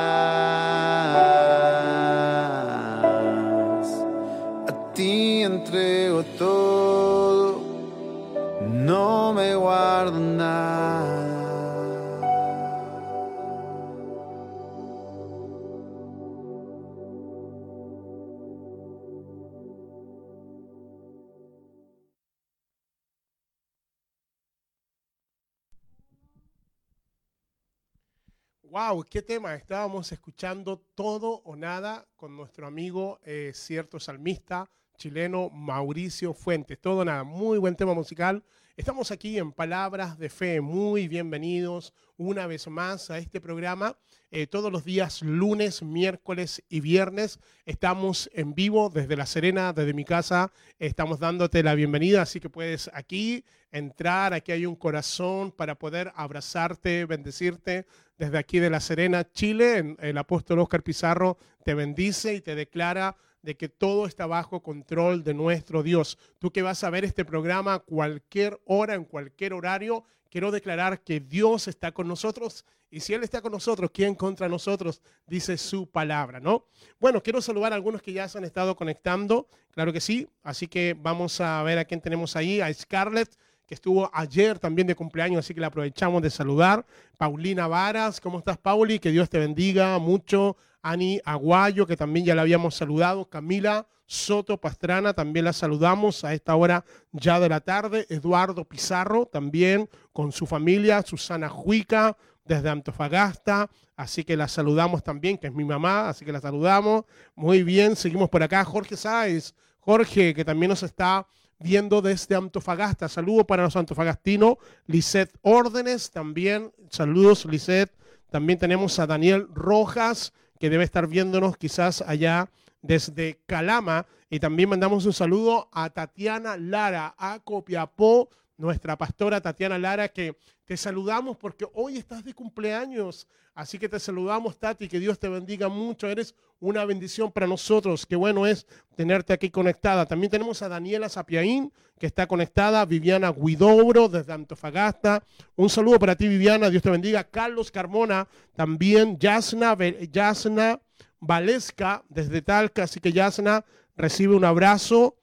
Wow, 28.91 29.05
qué 29.09 29.23
tema. 29.23 29.55
Estábamos 29.55 30.11
escuchando 30.11 30.83
todo 30.97 31.43
o 31.45 31.55
nada 31.55 32.09
con 32.17 32.37
nuestro 32.37 32.67
amigo, 32.67 33.21
eh, 33.23 33.53
cierto 33.55 34.01
salmista 34.01 34.69
chileno 34.97 35.49
Mauricio 35.49 36.35
Fuentes. 36.35 36.81
Todo 36.81 36.99
o 36.99 37.05
nada, 37.05 37.23
muy 37.23 37.59
buen 37.59 37.77
tema 37.77 37.95
musical. 37.95 38.43
Estamos 38.81 39.11
aquí 39.11 39.37
en 39.37 39.53
Palabras 39.53 40.19
de 40.19 40.31
Fe. 40.31 40.63
Muy 40.63 41.07
bienvenidos 41.07 41.93
una 42.17 42.47
vez 42.47 42.67
más 42.67 43.11
a 43.11 43.19
este 43.19 43.39
programa. 43.39 43.99
Eh, 44.31 44.47
todos 44.47 44.73
los 44.73 44.87
días, 44.87 45.21
lunes, 45.21 45.83
miércoles 45.83 46.65
y 46.71 46.81
viernes, 46.81 47.41
estamos 47.67 48.31
en 48.33 48.55
vivo 48.55 48.89
desde 48.89 49.19
La 49.19 49.27
Serena, 49.27 49.75
desde 49.75 49.93
mi 49.93 50.07
casa. 50.07 50.51
Estamos 50.79 51.21
dándote 51.21 51.63
la 51.63 51.75
bienvenida, 51.75 52.23
así 52.23 52.41
que 52.41 52.49
puedes 52.49 52.91
aquí 52.95 53.45
entrar. 53.71 54.33
Aquí 54.33 54.51
hay 54.51 54.65
un 54.65 54.77
corazón 54.77 55.53
para 55.53 55.75
poder 55.75 56.11
abrazarte, 56.15 57.05
bendecirte 57.05 57.85
desde 58.17 58.39
aquí 58.39 58.61
de 58.61 58.71
La 58.71 58.81
Serena, 58.81 59.31
Chile. 59.31 59.95
El 59.99 60.17
apóstol 60.17 60.59
Oscar 60.59 60.83
Pizarro 60.83 61.37
te 61.65 61.75
bendice 61.75 62.33
y 62.33 62.41
te 62.41 62.55
declara 62.55 63.15
de 63.43 63.57
que 63.57 63.69
todo 63.69 64.07
está 64.07 64.27
bajo 64.27 64.63
control 64.63 65.25
de 65.25 65.35
nuestro 65.35 65.83
Dios. 65.83 66.19
Tú 66.39 66.51
que 66.51 66.63
vas 66.63 66.85
a 66.85 66.91
ver 66.91 67.05
este 67.05 67.25
programa 67.25 67.79
cualquier 67.81 68.61
hora, 68.65 68.95
en 68.95 69.05
cualquier 69.05 69.53
horario, 69.53 70.05
quiero 70.31 70.51
declarar 70.51 71.03
que 71.03 71.21
Dios 71.21 71.69
está 71.69 71.93
con 71.93 72.09
nosotros. 72.09 72.65
Y 72.91 73.01
si 73.01 73.15
Él 73.15 73.23
está 73.23 73.41
con 73.41 73.53
nosotros, 73.53 73.91
¿quién 73.93 74.15
contra 74.17 74.49
nosotros? 74.49 75.01
Dice 75.27 75.57
su 75.57 75.89
palabra, 75.89 76.41
¿no? 76.41 76.67
Bueno, 76.99 77.23
quiero 77.23 77.41
saludar 77.41 77.73
a 77.73 77.77
algunos 77.77 78.03
que 78.03 78.13
ya 78.13 78.29
se 78.29 78.39
han 78.39 78.45
estado 78.45 78.75
conectando, 78.75 79.47
claro 79.71 79.93
que 79.93 80.01
sí. 80.01 80.27
Así 80.43 80.67
que 80.67 80.97
vamos 80.99 81.41
a 81.41 81.63
ver 81.63 81.79
a 81.79 81.85
quién 81.85 82.01
tenemos 82.01 82.35
ahí, 82.35 82.61
a 82.61 82.73
Scarlett, 82.75 83.37
que 83.65 83.75
estuvo 83.75 84.11
ayer 84.13 84.59
también 84.59 84.89
de 84.89 84.97
cumpleaños, 84.97 85.39
así 85.39 85.55
que 85.55 85.61
le 85.61 85.67
aprovechamos 85.67 86.21
de 86.21 86.31
saludar. 86.31 86.85
Paulina 87.17 87.69
Varas, 87.69 88.21
¿cómo 88.21 88.41
estás, 88.41 88.59
Pauli? 88.59 88.99
Que 88.99 89.13
Dios 89.13 89.31
te 89.31 89.39
bendiga 89.39 89.97
mucho. 90.01 90.57
Ani 90.83 91.21
Aguayo, 91.25 91.87
que 91.87 91.97
también 91.97 92.27
ya 92.27 92.35
la 92.35 92.43
habíamos 92.43 92.75
saludado. 92.75 93.29
Camila 93.29 93.87
Soto 94.07 94.61
Pastrana, 94.61 95.13
también 95.15 95.45
la 95.45 95.53
saludamos 95.53 96.25
a 96.25 96.35
esta 96.35 96.57
hora 96.57 96.85
ya 97.13 97.39
de 97.39 97.49
la 97.49 97.61
tarde. 97.61 98.07
Eduardo 98.09 98.65
Pizarro, 98.65 99.27
también 99.27 99.89
con 100.13 100.33
su 100.33 100.47
familia. 100.47 101.03
Susana 101.03 101.49
Juica, 101.49 102.17
desde 102.45 102.69
Antofagasta. 102.69 103.71
Así 103.97 104.25
que 104.25 104.37
la 104.37 104.49
saludamos 104.49 105.05
también, 105.05 105.39
que 105.39 105.47
es 105.47 105.53
mi 105.53 105.65
mamá, 105.65 106.09
así 106.09 106.25
que 106.25 106.33
la 106.33 106.41
saludamos. 106.41 107.05
Muy 107.35 107.63
bien, 107.63 107.97
seguimos 107.97 108.29
por 108.29 108.43
acá. 108.43 108.65
Jorge 108.65 108.97
Sáez, 108.97 109.55
Jorge, 109.81 110.35
que 110.35 110.45
también 110.45 110.71
nos 110.71 110.83
está 110.83 111.27
viendo 111.59 112.01
desde 112.01 112.35
Antofagasta. 112.35 113.09
Saludo 113.09 113.47
para 113.47 113.63
los 113.63 113.77
antofagastinos. 113.77 114.57
Lisette 114.87 115.37
Órdenes, 115.43 116.11
también. 116.11 116.73
Saludos, 116.89 117.45
Lisette. 117.45 117.93
También 118.31 118.59
tenemos 118.59 118.99
a 118.99 119.07
Daniel 119.07 119.47
Rojas, 119.53 120.33
que 120.61 120.71
debe 120.71 120.85
estar 120.85 121.09
viéndonos 121.09 121.57
quizás 121.57 122.03
allá 122.07 122.51
desde 122.83 123.41
Calama. 123.47 124.07
Y 124.29 124.39
también 124.39 124.69
mandamos 124.69 125.07
un 125.07 125.13
saludo 125.13 125.69
a 125.73 125.91
Tatiana 125.91 126.57
Lara, 126.57 127.15
a 127.19 127.41
Copiapó, 127.41 128.29
nuestra 128.61 128.97
pastora 128.97 129.41
Tatiana 129.41 129.79
Lara, 129.79 130.09
que 130.09 130.37
te 130.65 130.77
saludamos 130.77 131.37
porque 131.37 131.67
hoy 131.75 131.97
estás 131.97 132.25
de 132.25 132.35
cumpleaños. 132.35 133.27
Así 133.55 133.79
que 133.79 133.89
te 133.89 133.99
saludamos, 133.99 134.59
Tati, 134.59 134.87
que 134.89 135.01
Dios 135.01 135.19
te 135.19 135.29
bendiga 135.29 135.69
mucho. 135.69 136.07
Eres 136.07 136.35
una 136.61 136.85
bendición 136.85 137.33
para 137.33 137.47
nosotros. 137.47 138.07
Qué 138.07 138.17
bueno 138.17 138.47
es 138.47 138.67
tenerte 138.95 139.33
aquí 139.33 139.51
conectada. 139.51 140.07
También 140.07 140.31
tenemos 140.31 140.63
a 140.63 140.69
Daniela 140.69 141.09
Sapiaín, 141.09 141.73
que 141.99 142.07
está 142.07 142.27
conectada. 142.27 142.85
Viviana 142.85 143.33
Guidobro, 143.33 144.09
desde 144.09 144.33
Antofagasta. 144.33 145.25
Un 145.57 145.69
saludo 145.69 145.99
para 145.99 146.15
ti, 146.15 146.29
Viviana. 146.29 146.71
Dios 146.71 146.83
te 146.83 146.91
bendiga. 146.91 147.25
Carlos 147.25 147.71
Carmona, 147.71 148.29
también. 148.55 149.19
Yasna, 149.19 149.77
Yasna 150.11 150.81
Valesca, 151.19 152.05
desde 152.09 152.43
Talca. 152.43 152.85
Así 152.85 153.01
que 153.01 153.13
Yasna 153.13 153.65
recibe 153.97 154.35
un 154.35 154.45
abrazo. 154.45 155.17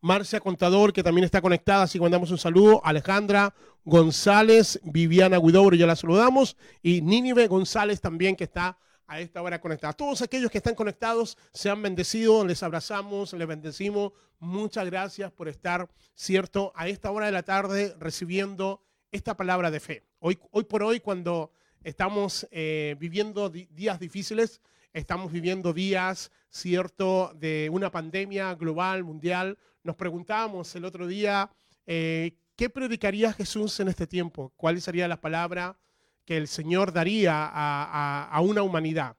Marcia 0.00 0.40
Contador, 0.40 0.92
que 0.92 1.02
también 1.02 1.24
está 1.24 1.40
conectada, 1.42 1.82
así 1.82 1.98
que 1.98 2.02
mandamos 2.02 2.30
un 2.30 2.38
saludo. 2.38 2.80
Alejandra 2.84 3.54
González, 3.84 4.80
Viviana 4.82 5.38
Guidobro, 5.38 5.76
ya 5.76 5.86
la 5.86 5.96
saludamos. 5.96 6.56
Y 6.82 7.02
Nínive 7.02 7.46
González 7.48 8.00
también, 8.00 8.36
que 8.36 8.44
está 8.44 8.78
a 9.06 9.20
esta 9.20 9.42
hora 9.42 9.60
conectada. 9.60 9.92
Todos 9.92 10.22
aquellos 10.22 10.50
que 10.50 10.58
están 10.58 10.76
conectados, 10.76 11.36
sean 11.52 11.82
bendecidos, 11.82 12.46
les 12.46 12.62
abrazamos, 12.62 13.32
les 13.32 13.48
bendecimos. 13.48 14.12
Muchas 14.38 14.86
gracias 14.86 15.32
por 15.32 15.48
estar, 15.48 15.88
cierto, 16.14 16.72
a 16.76 16.88
esta 16.88 17.10
hora 17.10 17.26
de 17.26 17.32
la 17.32 17.42
tarde 17.42 17.94
recibiendo 17.98 18.82
esta 19.10 19.36
palabra 19.36 19.70
de 19.70 19.80
fe. 19.80 20.04
Hoy, 20.20 20.36
por 20.68 20.82
hoy, 20.82 21.00
cuando 21.00 21.52
estamos 21.82 22.46
eh, 22.52 22.94
viviendo 23.00 23.50
días 23.50 23.98
difíciles, 23.98 24.60
estamos 24.92 25.32
viviendo 25.32 25.72
días, 25.72 26.30
cierto, 26.48 27.32
de 27.34 27.68
una 27.72 27.90
pandemia 27.90 28.54
global, 28.54 29.02
mundial. 29.02 29.58
Nos 29.82 29.96
preguntábamos 29.96 30.74
el 30.76 30.84
otro 30.84 31.06
día, 31.06 31.50
eh, 31.86 32.36
¿qué 32.54 32.68
predicaría 32.68 33.32
Jesús 33.32 33.80
en 33.80 33.88
este 33.88 34.06
tiempo? 34.06 34.52
¿Cuál 34.56 34.80
sería 34.80 35.08
la 35.08 35.20
palabra 35.20 35.78
que 36.26 36.36
el 36.36 36.48
Señor 36.48 36.92
daría 36.92 37.48
a, 37.50 38.40
una 38.42 38.62
humanidad? 38.62 39.16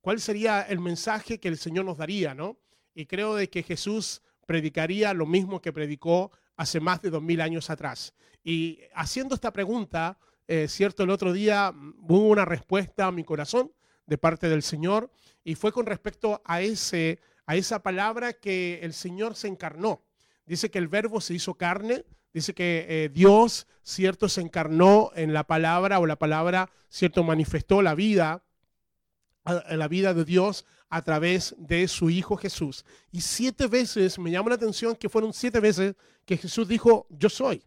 ¿Cuál 0.00 0.20
sería 0.20 0.62
el 0.62 0.80
mensaje 0.80 1.38
que 1.38 1.48
el 1.48 1.58
Señor 1.58 1.84
nos 1.84 1.98
daría, 1.98 2.34
no? 2.34 2.58
Y 2.92 3.06
creo 3.06 3.36
de 3.36 3.48
que 3.48 3.62
Jesús 3.62 4.20
predicaría 4.46 5.14
lo 5.14 5.26
mismo 5.26 5.60
que 5.60 5.72
predicó 5.72 6.32
hace 6.56 6.80
más 6.80 7.00
de 7.02 7.10
dos 7.10 7.22
mil 7.22 7.40
años 7.40 7.70
atrás. 7.70 8.12
Y 8.42 8.80
haciendo 8.94 9.36
esta 9.36 9.52
pregunta, 9.52 10.18
eh, 10.48 10.66
cierto, 10.66 11.04
el 11.04 11.10
otro 11.10 11.32
día 11.32 11.70
mm, 11.70 11.94
hubo 12.00 12.28
una 12.28 12.44
respuesta 12.44 13.06
a 13.06 13.12
mi 13.12 13.22
corazón 13.22 13.72
de 14.06 14.18
parte 14.18 14.48
del 14.48 14.64
Señor 14.64 15.12
y 15.44 15.54
fue 15.54 15.70
con 15.70 15.86
respecto 15.86 16.42
a, 16.44 16.60
ese, 16.60 17.20
a 17.50 17.56
esa 17.56 17.82
palabra 17.82 18.32
que 18.32 18.78
el 18.80 18.92
Señor 18.92 19.34
se 19.34 19.48
encarnó. 19.48 20.04
Dice 20.46 20.70
que 20.70 20.78
el 20.78 20.86
verbo 20.86 21.20
se 21.20 21.34
hizo 21.34 21.54
carne, 21.54 22.04
dice 22.32 22.54
que 22.54 22.86
eh, 22.88 23.08
Dios, 23.08 23.66
cierto, 23.82 24.28
se 24.28 24.40
encarnó 24.40 25.10
en 25.16 25.32
la 25.32 25.42
palabra 25.42 25.98
o 25.98 26.06
la 26.06 26.14
palabra, 26.14 26.70
cierto, 26.88 27.24
manifestó 27.24 27.82
la 27.82 27.96
vida, 27.96 28.44
la 29.44 29.88
vida 29.88 30.14
de 30.14 30.24
Dios 30.24 30.64
a 30.90 31.02
través 31.02 31.56
de 31.58 31.88
su 31.88 32.08
Hijo 32.08 32.36
Jesús. 32.36 32.84
Y 33.10 33.20
siete 33.22 33.66
veces, 33.66 34.16
me 34.20 34.30
llama 34.30 34.50
la 34.50 34.54
atención 34.54 34.94
que 34.94 35.08
fueron 35.08 35.32
siete 35.32 35.58
veces 35.58 35.96
que 36.24 36.36
Jesús 36.36 36.68
dijo, 36.68 37.08
yo 37.10 37.28
soy. 37.28 37.64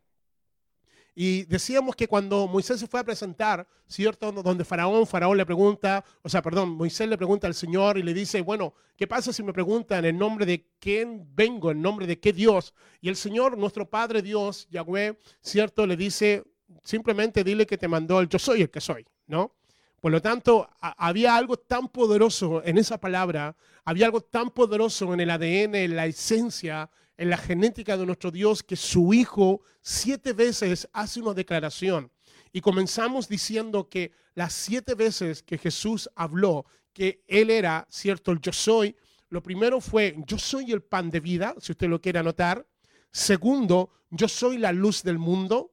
Y 1.15 1.43
decíamos 1.43 1.95
que 1.95 2.07
cuando 2.07 2.47
Moisés 2.47 2.79
se 2.79 2.87
fue 2.87 2.99
a 2.99 3.03
presentar, 3.03 3.67
¿cierto? 3.87 4.31
Donde 4.31 4.65
Faraón, 4.65 5.05
Faraón 5.05 5.37
le 5.37 5.45
pregunta, 5.45 6.03
o 6.23 6.29
sea, 6.29 6.41
perdón, 6.41 6.71
Moisés 6.71 7.07
le 7.07 7.17
pregunta 7.17 7.45
al 7.45 7.53
Señor 7.53 7.97
y 7.97 8.03
le 8.03 8.13
dice, 8.13 8.41
bueno, 8.41 8.73
¿qué 8.95 9.05
pasa 9.05 9.31
si 9.31 9.43
me 9.43 9.53
preguntan 9.53 10.05
en 10.05 10.17
nombre 10.17 10.45
de 10.45 10.67
quién 10.79 11.27
vengo, 11.35 11.71
en 11.71 11.81
nombre 11.81 12.07
de 12.07 12.19
qué 12.19 12.33
Dios? 12.33 12.73
Y 12.99 13.09
el 13.09 13.15
Señor, 13.15 13.57
nuestro 13.57 13.87
Padre 13.87 14.23
Dios, 14.23 14.67
Yahweh, 14.71 15.19
¿cierto? 15.41 15.85
Le 15.85 15.95
dice, 15.95 16.43
simplemente 16.83 17.43
dile 17.43 17.67
que 17.67 17.77
te 17.77 17.87
mandó 17.87 18.19
el 18.19 18.27
yo 18.27 18.39
soy 18.39 18.63
el 18.63 18.71
que 18.71 18.81
soy, 18.81 19.05
¿no? 19.27 19.55
Por 20.03 20.11
lo 20.11 20.21
tanto, 20.21 20.69
había 20.81 21.37
algo 21.37 21.55
tan 21.55 21.87
poderoso 21.87 22.61
en 22.65 22.77
esa 22.77 22.99
palabra, 22.99 23.55
había 23.85 24.07
algo 24.07 24.19
tan 24.19 24.49
poderoso 24.49 25.13
en 25.13 25.21
el 25.21 25.29
ADN, 25.29 25.75
en 25.75 25.95
la 25.95 26.07
esencia, 26.07 26.89
en 27.23 27.29
la 27.29 27.37
genética 27.37 27.95
de 27.95 28.05
nuestro 28.05 28.31
Dios 28.31 28.63
que 28.63 28.75
su 28.75 29.13
Hijo 29.13 29.61
siete 29.81 30.33
veces 30.33 30.89
hace 30.91 31.21
una 31.21 31.33
declaración. 31.33 32.11
Y 32.51 32.59
comenzamos 32.59 33.29
diciendo 33.29 33.87
que 33.87 34.11
las 34.35 34.51
siete 34.51 34.93
veces 34.93 35.41
que 35.41 35.57
Jesús 35.57 36.09
habló 36.17 36.65
que 36.91 37.23
Él 37.27 37.49
era, 37.49 37.87
cierto, 37.89 38.33
el 38.33 38.41
yo 38.41 38.51
soy, 38.51 38.97
lo 39.29 39.41
primero 39.41 39.79
fue, 39.79 40.17
yo 40.27 40.37
soy 40.37 40.73
el 40.73 40.83
pan 40.83 41.09
de 41.09 41.21
vida, 41.21 41.55
si 41.61 41.71
usted 41.71 41.87
lo 41.87 42.01
quiere 42.01 42.19
anotar. 42.19 42.67
Segundo, 43.09 43.89
yo 44.09 44.27
soy 44.27 44.57
la 44.57 44.73
luz 44.73 45.01
del 45.01 45.17
mundo. 45.17 45.71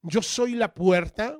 Yo 0.00 0.22
soy 0.22 0.54
la 0.54 0.72
puerta. 0.72 1.38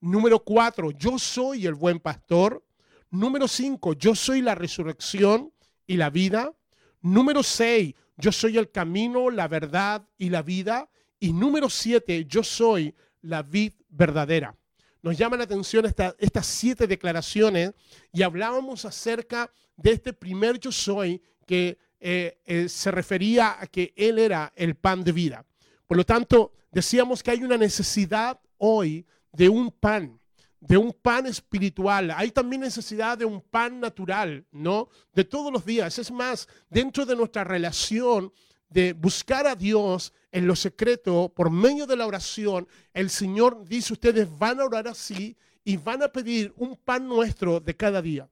Número 0.00 0.42
cuatro, 0.42 0.92
yo 0.92 1.18
soy 1.18 1.66
el 1.66 1.74
buen 1.74 2.00
pastor. 2.00 2.64
Número 3.10 3.46
cinco, 3.48 3.92
yo 3.92 4.14
soy 4.14 4.40
la 4.40 4.54
resurrección 4.54 5.52
y 5.86 5.98
la 5.98 6.08
vida. 6.08 6.54
Número 7.02 7.42
seis, 7.42 7.94
yo 8.22 8.30
soy 8.30 8.56
el 8.56 8.70
camino, 8.70 9.30
la 9.30 9.48
verdad 9.48 10.08
y 10.16 10.30
la 10.30 10.42
vida. 10.42 10.88
Y 11.18 11.32
número 11.32 11.68
siete, 11.68 12.24
yo 12.24 12.44
soy 12.44 12.94
la 13.20 13.42
vid 13.42 13.72
verdadera. 13.88 14.56
Nos 15.02 15.18
llaman 15.18 15.40
la 15.40 15.44
atención 15.44 15.84
estas 15.84 16.46
siete 16.46 16.86
declaraciones 16.86 17.72
y 18.12 18.22
hablábamos 18.22 18.84
acerca 18.84 19.50
de 19.76 19.90
este 19.90 20.12
primer 20.12 20.60
yo 20.60 20.70
soy 20.70 21.20
que 21.44 21.78
eh, 21.98 22.38
eh, 22.44 22.68
se 22.68 22.92
refería 22.92 23.60
a 23.60 23.66
que 23.66 23.92
Él 23.96 24.20
era 24.20 24.52
el 24.54 24.76
pan 24.76 25.02
de 25.02 25.10
vida. 25.10 25.44
Por 25.88 25.96
lo 25.96 26.04
tanto, 26.04 26.52
decíamos 26.70 27.24
que 27.24 27.32
hay 27.32 27.42
una 27.42 27.56
necesidad 27.56 28.38
hoy 28.58 29.04
de 29.32 29.48
un 29.48 29.72
pan 29.72 30.20
de 30.62 30.76
un 30.76 30.92
pan 30.92 31.26
espiritual, 31.26 32.12
hay 32.12 32.30
también 32.30 32.62
necesidad 32.62 33.18
de 33.18 33.24
un 33.24 33.40
pan 33.40 33.80
natural, 33.80 34.46
¿no? 34.52 34.88
De 35.12 35.24
todos 35.24 35.52
los 35.52 35.66
días. 35.66 35.98
Es 35.98 36.12
más, 36.12 36.48
dentro 36.70 37.04
de 37.04 37.16
nuestra 37.16 37.42
relación 37.42 38.32
de 38.68 38.92
buscar 38.92 39.44
a 39.48 39.56
Dios 39.56 40.12
en 40.30 40.46
lo 40.46 40.54
secreto, 40.54 41.32
por 41.34 41.50
medio 41.50 41.84
de 41.84 41.96
la 41.96 42.06
oración, 42.06 42.68
el 42.94 43.10
Señor 43.10 43.64
dice, 43.66 43.92
ustedes 43.92 44.28
van 44.38 44.60
a 44.60 44.64
orar 44.64 44.86
así 44.86 45.36
y 45.64 45.76
van 45.76 46.04
a 46.04 46.08
pedir 46.08 46.54
un 46.56 46.76
pan 46.76 47.08
nuestro 47.08 47.58
de 47.58 47.76
cada 47.76 48.00
día. 48.00 48.30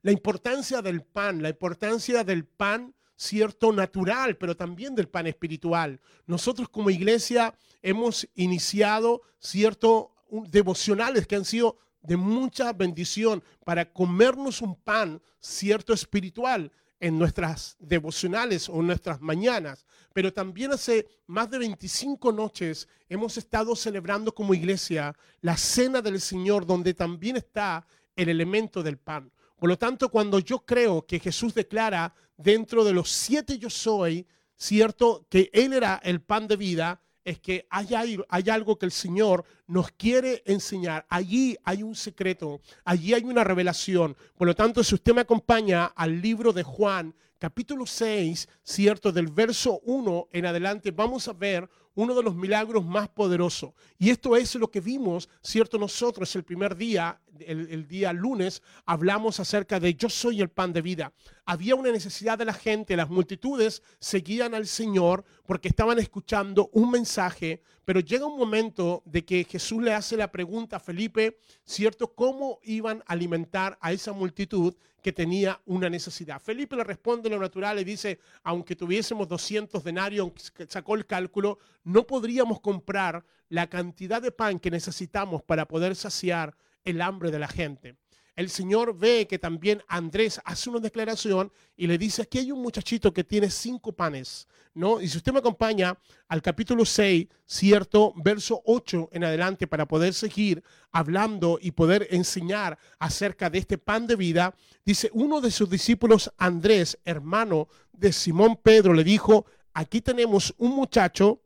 La 0.00 0.12
importancia 0.12 0.80
del 0.80 1.02
pan, 1.02 1.42
la 1.42 1.50
importancia 1.50 2.24
del 2.24 2.46
pan 2.46 2.94
cierto 3.14 3.72
natural, 3.72 4.38
pero 4.38 4.56
también 4.56 4.94
del 4.94 5.08
pan 5.08 5.26
espiritual. 5.26 6.00
Nosotros 6.26 6.70
como 6.70 6.88
iglesia 6.88 7.54
hemos 7.82 8.26
iniciado 8.34 9.20
cierto 9.38 10.15
devocionales 10.48 11.26
que 11.26 11.36
han 11.36 11.44
sido 11.44 11.78
de 12.02 12.16
mucha 12.16 12.72
bendición 12.72 13.42
para 13.64 13.92
comernos 13.92 14.62
un 14.62 14.76
pan 14.76 15.20
cierto 15.40 15.92
espiritual 15.92 16.70
en 17.00 17.18
nuestras 17.18 17.76
devocionales 17.78 18.68
o 18.68 18.80
en 18.80 18.86
nuestras 18.86 19.20
mañanas. 19.20 19.84
Pero 20.12 20.32
también 20.32 20.72
hace 20.72 21.06
más 21.26 21.50
de 21.50 21.58
25 21.58 22.32
noches 22.32 22.88
hemos 23.08 23.36
estado 23.36 23.76
celebrando 23.76 24.34
como 24.34 24.54
iglesia 24.54 25.14
la 25.40 25.56
cena 25.56 26.00
del 26.00 26.20
Señor, 26.20 26.64
donde 26.64 26.94
también 26.94 27.36
está 27.36 27.86
el 28.14 28.28
elemento 28.28 28.82
del 28.82 28.96
pan. 28.96 29.30
Por 29.58 29.68
lo 29.68 29.78
tanto, 29.78 30.10
cuando 30.10 30.38
yo 30.38 30.64
creo 30.64 31.06
que 31.06 31.18
Jesús 31.18 31.54
declara 31.54 32.14
dentro 32.36 32.84
de 32.84 32.92
los 32.92 33.10
siete 33.10 33.58
yo 33.58 33.70
soy, 33.70 34.26
cierto, 34.56 35.26
que 35.28 35.50
Él 35.52 35.72
era 35.72 36.00
el 36.02 36.20
pan 36.20 36.46
de 36.48 36.56
vida, 36.56 37.00
es 37.26 37.40
que 37.40 37.66
hay, 37.70 38.16
hay, 38.28 38.50
algo 38.50 38.78
que 38.78 38.86
el 38.86 38.92
Señor 38.92 39.44
nos 39.66 39.90
quiere 39.90 40.44
enseñar. 40.46 41.04
Allí 41.08 41.56
hay 41.64 41.82
un 41.82 41.96
secreto, 41.96 42.60
allí 42.84 43.14
hay 43.14 43.24
una 43.24 43.42
revelación. 43.42 44.16
Por 44.38 44.46
lo 44.46 44.54
tanto, 44.54 44.84
si 44.84 44.94
usted 44.94 45.12
me 45.12 45.22
acompaña 45.22 45.86
al 45.86 46.22
libro 46.22 46.52
de 46.52 46.62
Juan, 46.62 47.12
capítulo 47.36 47.84
6, 47.84 48.48
cierto, 48.62 49.10
del 49.10 49.26
verso 49.26 49.80
1 49.84 50.28
en 50.30 50.46
adelante, 50.46 50.92
vamos 50.92 51.26
a 51.26 51.32
ver 51.32 51.68
uno 51.96 52.14
de 52.14 52.22
los 52.22 52.36
milagros 52.36 52.84
más 52.84 53.08
poderosos. 53.08 53.72
Y 53.98 54.10
esto 54.10 54.36
es 54.36 54.54
lo 54.54 54.70
que 54.70 54.80
vimos, 54.80 55.28
cierto, 55.42 55.78
nosotros 55.78 56.34
el 56.36 56.44
primer 56.44 56.76
día, 56.76 57.20
el, 57.40 57.86
día 57.88 58.12
lunes, 58.12 58.62
hablamos 58.84 59.40
acerca 59.40 59.80
de 59.80 59.94
yo 59.94 60.08
soy 60.08 60.40
el 60.40 60.48
pan 60.48 60.72
de 60.72 60.82
vida. 60.82 61.12
Había 61.44 61.74
una 61.74 61.92
necesidad 61.92 62.38
de 62.38 62.44
la 62.44 62.52
gente, 62.52 62.96
las 62.96 63.08
multitudes 63.10 63.82
seguían 63.98 64.54
al 64.54 64.66
Señor 64.66 65.24
porque 65.46 65.68
estaban 65.68 65.98
escuchando 65.98 66.70
un 66.72 66.90
mensaje, 66.90 67.62
pero 67.84 68.00
llega 68.00 68.26
un 68.26 68.38
momento 68.38 69.02
de 69.04 69.24
que 69.24 69.44
Jesús 69.44 69.82
le 69.82 69.94
hace 69.94 70.16
la 70.16 70.30
pregunta 70.30 70.76
a 70.76 70.80
Felipe, 70.80 71.38
¿cierto? 71.64 72.12
¿Cómo 72.14 72.58
iban 72.64 73.02
a 73.06 73.12
alimentar 73.12 73.78
a 73.80 73.92
esa 73.92 74.12
multitud 74.12 74.74
que 75.00 75.12
tenía 75.12 75.60
una 75.66 75.88
necesidad? 75.88 76.40
Felipe 76.40 76.74
le 76.74 76.82
responde 76.82 77.30
lo 77.30 77.38
natural 77.38 77.78
y 77.78 77.84
dice, 77.84 78.18
aunque 78.42 78.74
tuviésemos 78.74 79.28
200 79.28 79.84
denarios, 79.84 80.32
sacó 80.68 80.96
el 80.96 81.06
cálculo, 81.06 81.58
no 81.84 82.06
podríamos 82.06 82.60
comprar 82.60 83.24
la 83.48 83.68
cantidad 83.68 84.20
de 84.20 84.32
pan 84.32 84.58
que 84.58 84.70
necesitamos 84.70 85.42
para 85.42 85.66
poder 85.68 85.94
saciar 85.94 86.56
el 86.86 87.02
hambre 87.02 87.30
de 87.30 87.38
la 87.38 87.48
gente. 87.48 87.98
El 88.36 88.50
Señor 88.50 88.94
ve 88.96 89.26
que 89.26 89.38
también 89.38 89.82
Andrés 89.88 90.38
hace 90.44 90.68
una 90.68 90.78
declaración 90.78 91.50
y 91.74 91.86
le 91.86 91.96
dice, 91.96 92.20
aquí 92.20 92.38
hay 92.38 92.52
un 92.52 92.60
muchachito 92.60 93.10
que 93.10 93.24
tiene 93.24 93.48
cinco 93.48 93.92
panes, 93.92 94.46
¿no? 94.74 95.00
Y 95.00 95.08
si 95.08 95.16
usted 95.16 95.32
me 95.32 95.38
acompaña 95.38 95.98
al 96.28 96.42
capítulo 96.42 96.84
6, 96.84 97.28
cierto, 97.46 98.12
verso 98.16 98.60
8 98.66 99.08
en 99.12 99.24
adelante, 99.24 99.66
para 99.66 99.88
poder 99.88 100.12
seguir 100.12 100.62
hablando 100.92 101.58
y 101.62 101.70
poder 101.70 102.08
enseñar 102.10 102.78
acerca 102.98 103.48
de 103.48 103.56
este 103.56 103.78
pan 103.78 104.06
de 104.06 104.16
vida, 104.16 104.54
dice, 104.84 105.08
uno 105.14 105.40
de 105.40 105.50
sus 105.50 105.70
discípulos, 105.70 106.30
Andrés, 106.36 106.98
hermano 107.06 107.68
de 107.90 108.12
Simón 108.12 108.60
Pedro, 108.62 108.92
le 108.92 109.02
dijo, 109.02 109.46
aquí 109.72 110.02
tenemos 110.02 110.54
un 110.58 110.72
muchacho 110.72 111.40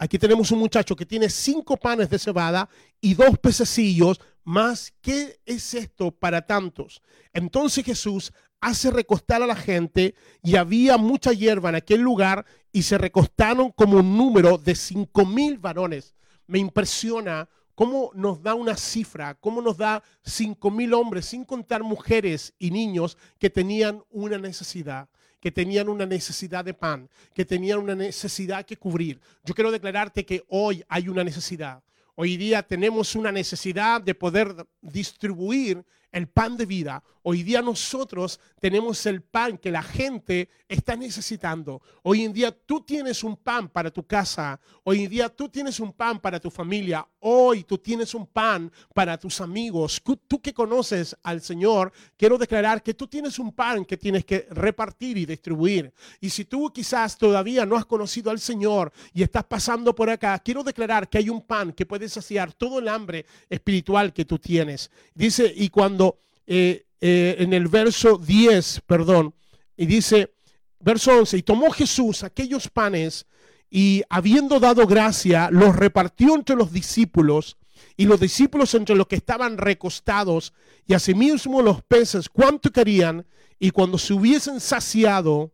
Aquí 0.00 0.16
tenemos 0.16 0.52
un 0.52 0.60
muchacho 0.60 0.94
que 0.94 1.04
tiene 1.04 1.28
cinco 1.28 1.76
panes 1.76 2.08
de 2.08 2.20
cebada 2.20 2.68
y 3.00 3.14
dos 3.14 3.36
pececillos, 3.38 4.20
más 4.44 4.92
¿qué 5.00 5.40
es 5.44 5.74
esto 5.74 6.12
para 6.12 6.46
tantos? 6.46 7.02
Entonces 7.32 7.84
Jesús 7.84 8.32
hace 8.60 8.92
recostar 8.92 9.42
a 9.42 9.46
la 9.46 9.56
gente 9.56 10.14
y 10.40 10.54
había 10.54 10.98
mucha 10.98 11.32
hierba 11.32 11.70
en 11.70 11.74
aquel 11.74 12.00
lugar 12.00 12.46
y 12.70 12.82
se 12.82 12.96
recostaron 12.96 13.72
como 13.72 13.98
un 13.98 14.16
número 14.16 14.56
de 14.56 14.76
cinco 14.76 15.26
mil 15.26 15.58
varones. 15.58 16.14
Me 16.46 16.60
impresiona 16.60 17.48
cómo 17.74 18.12
nos 18.14 18.40
da 18.40 18.54
una 18.54 18.76
cifra, 18.76 19.34
cómo 19.34 19.60
nos 19.60 19.78
da 19.78 20.04
cinco 20.22 20.70
mil 20.70 20.94
hombres, 20.94 21.26
sin 21.26 21.44
contar 21.44 21.82
mujeres 21.82 22.54
y 22.56 22.70
niños 22.70 23.18
que 23.38 23.50
tenían 23.50 24.04
una 24.10 24.38
necesidad 24.38 25.08
que 25.40 25.50
tenían 25.50 25.88
una 25.88 26.06
necesidad 26.06 26.64
de 26.64 26.74
pan, 26.74 27.08
que 27.34 27.44
tenían 27.44 27.78
una 27.78 27.94
necesidad 27.94 28.64
que 28.66 28.76
cubrir. 28.76 29.20
Yo 29.44 29.54
quiero 29.54 29.70
declararte 29.70 30.24
que 30.24 30.44
hoy 30.48 30.84
hay 30.88 31.08
una 31.08 31.24
necesidad. 31.24 31.82
Hoy 32.14 32.36
día 32.36 32.62
tenemos 32.62 33.14
una 33.14 33.30
necesidad 33.30 34.00
de 34.00 34.14
poder 34.14 34.66
distribuir 34.80 35.84
el 36.12 36.28
pan 36.28 36.56
de 36.56 36.66
vida. 36.66 37.02
Hoy 37.22 37.42
día 37.42 37.60
nosotros 37.60 38.40
tenemos 38.58 39.04
el 39.04 39.20
pan 39.20 39.58
que 39.58 39.70
la 39.70 39.82
gente 39.82 40.48
está 40.66 40.96
necesitando. 40.96 41.82
Hoy 42.02 42.24
en 42.24 42.32
día 42.32 42.50
tú 42.50 42.80
tienes 42.80 43.22
un 43.22 43.36
pan 43.36 43.68
para 43.68 43.90
tu 43.90 44.06
casa. 44.06 44.58
Hoy 44.84 45.04
en 45.04 45.10
día 45.10 45.28
tú 45.28 45.48
tienes 45.48 45.78
un 45.78 45.92
pan 45.92 46.20
para 46.20 46.40
tu 46.40 46.50
familia. 46.50 47.06
Hoy 47.20 47.64
tú 47.64 47.76
tienes 47.76 48.14
un 48.14 48.26
pan 48.26 48.72
para 48.94 49.18
tus 49.18 49.40
amigos. 49.42 50.00
Tú 50.26 50.40
que 50.40 50.54
conoces 50.54 51.16
al 51.22 51.42
Señor, 51.42 51.92
quiero 52.16 52.38
declarar 52.38 52.82
que 52.82 52.94
tú 52.94 53.06
tienes 53.06 53.38
un 53.38 53.52
pan 53.52 53.84
que 53.84 53.98
tienes 53.98 54.24
que 54.24 54.46
repartir 54.50 55.18
y 55.18 55.26
distribuir. 55.26 55.92
Y 56.20 56.30
si 56.30 56.46
tú 56.46 56.72
quizás 56.72 57.18
todavía 57.18 57.66
no 57.66 57.76
has 57.76 57.84
conocido 57.84 58.30
al 58.30 58.40
Señor 58.40 58.90
y 59.12 59.22
estás 59.22 59.44
pasando 59.44 59.94
por 59.94 60.08
acá, 60.08 60.38
quiero 60.38 60.62
declarar 60.62 61.08
que 61.08 61.18
hay 61.18 61.28
un 61.28 61.42
pan 61.42 61.72
que 61.72 61.84
puede 61.84 62.08
saciar 62.08 62.54
todo 62.54 62.78
el 62.78 62.88
hambre 62.88 63.26
espiritual 63.50 64.14
que 64.14 64.24
tú 64.24 64.38
tienes. 64.38 64.90
Dice, 65.14 65.52
y 65.54 65.68
cuando 65.68 65.97
eh, 66.46 66.86
eh, 67.00 67.36
en 67.38 67.52
el 67.52 67.68
verso 67.68 68.18
10, 68.18 68.82
perdón, 68.86 69.34
y 69.76 69.86
dice, 69.86 70.34
verso 70.80 71.16
11, 71.16 71.38
y 71.38 71.42
tomó 71.42 71.70
Jesús 71.70 72.24
aquellos 72.24 72.68
panes 72.68 73.26
y 73.70 74.02
habiendo 74.08 74.58
dado 74.58 74.86
gracia, 74.86 75.50
los 75.52 75.76
repartió 75.76 76.34
entre 76.34 76.56
los 76.56 76.72
discípulos 76.72 77.58
y 77.96 78.06
los 78.06 78.18
discípulos 78.18 78.74
entre 78.74 78.96
los 78.96 79.06
que 79.06 79.16
estaban 79.16 79.58
recostados 79.58 80.52
y 80.86 80.94
asimismo 80.94 81.62
los 81.62 81.82
peces 81.82 82.28
cuánto 82.28 82.70
querían 82.70 83.26
y 83.58 83.70
cuando 83.70 83.98
se 83.98 84.14
hubiesen 84.14 84.60
saciado, 84.60 85.52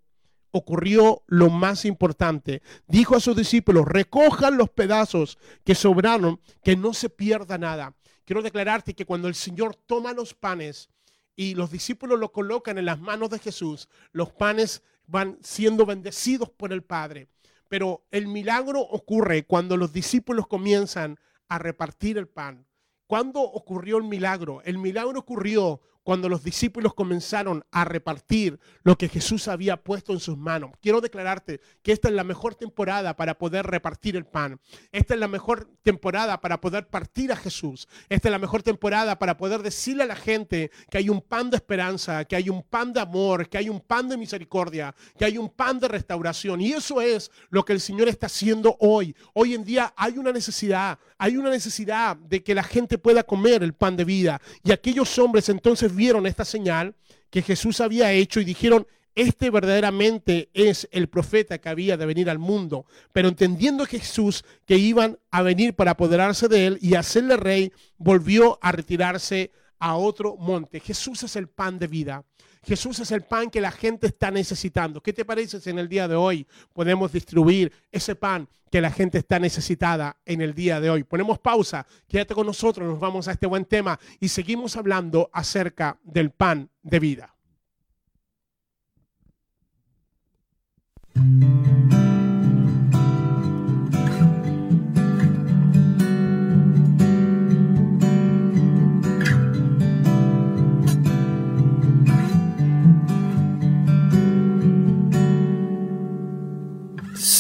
ocurrió 0.50 1.22
lo 1.26 1.50
más 1.50 1.84
importante. 1.84 2.62
Dijo 2.86 3.16
a 3.16 3.20
sus 3.20 3.36
discípulos, 3.36 3.86
recojan 3.86 4.56
los 4.56 4.70
pedazos 4.70 5.38
que 5.64 5.74
sobraron, 5.74 6.40
que 6.62 6.76
no 6.76 6.94
se 6.94 7.10
pierda 7.10 7.58
nada. 7.58 7.94
Quiero 8.24 8.42
declararte 8.42 8.94
que 8.94 9.04
cuando 9.04 9.28
el 9.28 9.34
Señor 9.34 9.74
toma 9.74 10.12
los 10.12 10.34
panes 10.34 10.88
y 11.36 11.54
los 11.54 11.70
discípulos 11.70 12.18
lo 12.18 12.32
colocan 12.32 12.78
en 12.78 12.86
las 12.86 13.00
manos 13.00 13.30
de 13.30 13.38
Jesús, 13.38 13.88
los 14.12 14.32
panes 14.32 14.82
van 15.06 15.38
siendo 15.42 15.84
bendecidos 15.84 16.50
por 16.50 16.72
el 16.72 16.82
Padre. 16.82 17.28
Pero 17.68 18.06
el 18.10 18.26
milagro 18.26 18.80
ocurre 18.80 19.44
cuando 19.44 19.76
los 19.76 19.92
discípulos 19.92 20.46
comienzan 20.46 21.18
a 21.48 21.58
repartir 21.58 22.18
el 22.18 22.28
pan. 22.28 22.66
¿Cuándo 23.06 23.40
ocurrió 23.40 23.98
el 23.98 24.04
milagro? 24.04 24.62
El 24.62 24.78
milagro 24.78 25.20
ocurrió 25.20 25.80
cuando 26.04 26.28
los 26.28 26.44
discípulos 26.44 26.94
comenzaron 26.94 27.64
a 27.72 27.84
repartir 27.84 28.60
lo 28.82 28.96
que 28.96 29.08
Jesús 29.08 29.48
había 29.48 29.78
puesto 29.78 30.12
en 30.12 30.20
sus 30.20 30.36
manos. 30.36 30.72
Quiero 30.80 31.00
declararte 31.00 31.60
que 31.82 31.92
esta 31.92 32.08
es 32.08 32.14
la 32.14 32.24
mejor 32.24 32.54
temporada 32.54 33.16
para 33.16 33.38
poder 33.38 33.66
repartir 33.66 34.14
el 34.14 34.26
pan. 34.26 34.60
Esta 34.92 35.14
es 35.14 35.20
la 35.20 35.28
mejor 35.28 35.68
temporada 35.82 36.40
para 36.40 36.60
poder 36.60 36.88
partir 36.88 37.32
a 37.32 37.36
Jesús. 37.36 37.88
Esta 38.08 38.28
es 38.28 38.32
la 38.32 38.38
mejor 38.38 38.62
temporada 38.62 39.18
para 39.18 39.36
poder 39.38 39.62
decirle 39.62 40.04
a 40.04 40.06
la 40.06 40.14
gente 40.16 40.70
que 40.90 40.98
hay 40.98 41.08
un 41.08 41.22
pan 41.22 41.50
de 41.50 41.56
esperanza, 41.56 42.24
que 42.26 42.36
hay 42.36 42.50
un 42.50 42.62
pan 42.62 42.92
de 42.92 43.00
amor, 43.00 43.48
que 43.48 43.58
hay 43.58 43.70
un 43.70 43.80
pan 43.80 44.08
de 44.08 44.18
misericordia, 44.18 44.94
que 45.18 45.24
hay 45.24 45.38
un 45.38 45.48
pan 45.48 45.80
de 45.80 45.88
restauración. 45.88 46.60
Y 46.60 46.72
eso 46.72 47.00
es 47.00 47.30
lo 47.48 47.64
que 47.64 47.72
el 47.72 47.80
Señor 47.80 48.08
está 48.08 48.26
haciendo 48.26 48.76
hoy. 48.78 49.16
Hoy 49.32 49.54
en 49.54 49.64
día 49.64 49.94
hay 49.96 50.18
una 50.18 50.32
necesidad, 50.32 50.98
hay 51.16 51.38
una 51.38 51.48
necesidad 51.48 52.16
de 52.16 52.42
que 52.42 52.54
la 52.54 52.62
gente 52.62 52.98
pueda 52.98 53.22
comer 53.22 53.62
el 53.62 53.72
pan 53.72 53.96
de 53.96 54.04
vida. 54.04 54.40
Y 54.62 54.72
aquellos 54.72 55.18
hombres 55.18 55.48
entonces 55.48 55.93
vieron 55.94 56.26
esta 56.26 56.44
señal 56.44 56.94
que 57.30 57.42
Jesús 57.42 57.80
había 57.80 58.12
hecho 58.12 58.40
y 58.40 58.44
dijeron, 58.44 58.86
este 59.14 59.50
verdaderamente 59.50 60.50
es 60.54 60.88
el 60.90 61.08
profeta 61.08 61.58
que 61.58 61.68
había 61.68 61.96
de 61.96 62.06
venir 62.06 62.28
al 62.28 62.38
mundo. 62.38 62.86
Pero 63.12 63.28
entendiendo 63.28 63.86
Jesús 63.86 64.44
que 64.66 64.76
iban 64.76 65.18
a 65.30 65.42
venir 65.42 65.74
para 65.74 65.92
apoderarse 65.92 66.48
de 66.48 66.66
él 66.66 66.78
y 66.80 66.94
hacerle 66.94 67.36
rey, 67.36 67.72
volvió 67.96 68.58
a 68.60 68.72
retirarse 68.72 69.52
a 69.78 69.96
otro 69.96 70.36
monte. 70.36 70.80
Jesús 70.80 71.22
es 71.22 71.36
el 71.36 71.48
pan 71.48 71.78
de 71.78 71.86
vida. 71.86 72.24
Jesús 72.64 72.98
es 73.00 73.10
el 73.10 73.22
pan 73.22 73.50
que 73.50 73.60
la 73.60 73.70
gente 73.70 74.06
está 74.06 74.30
necesitando. 74.30 75.02
¿Qué 75.02 75.12
te 75.12 75.24
parece 75.24 75.60
si 75.60 75.70
en 75.70 75.78
el 75.78 75.88
día 75.88 76.08
de 76.08 76.16
hoy 76.16 76.46
podemos 76.72 77.12
distribuir 77.12 77.72
ese 77.92 78.14
pan 78.14 78.48
que 78.70 78.80
la 78.80 78.90
gente 78.90 79.18
está 79.18 79.38
necesitada 79.38 80.16
en 80.24 80.40
el 80.40 80.54
día 80.54 80.80
de 80.80 80.90
hoy? 80.90 81.04
Ponemos 81.04 81.38
pausa, 81.38 81.86
quédate 82.08 82.34
con 82.34 82.46
nosotros, 82.46 82.88
nos 82.88 82.98
vamos 82.98 83.28
a 83.28 83.32
este 83.32 83.46
buen 83.46 83.64
tema 83.64 83.98
y 84.18 84.28
seguimos 84.28 84.76
hablando 84.76 85.30
acerca 85.32 85.98
del 86.02 86.30
pan 86.30 86.70
de 86.82 86.98
vida. 87.00 87.34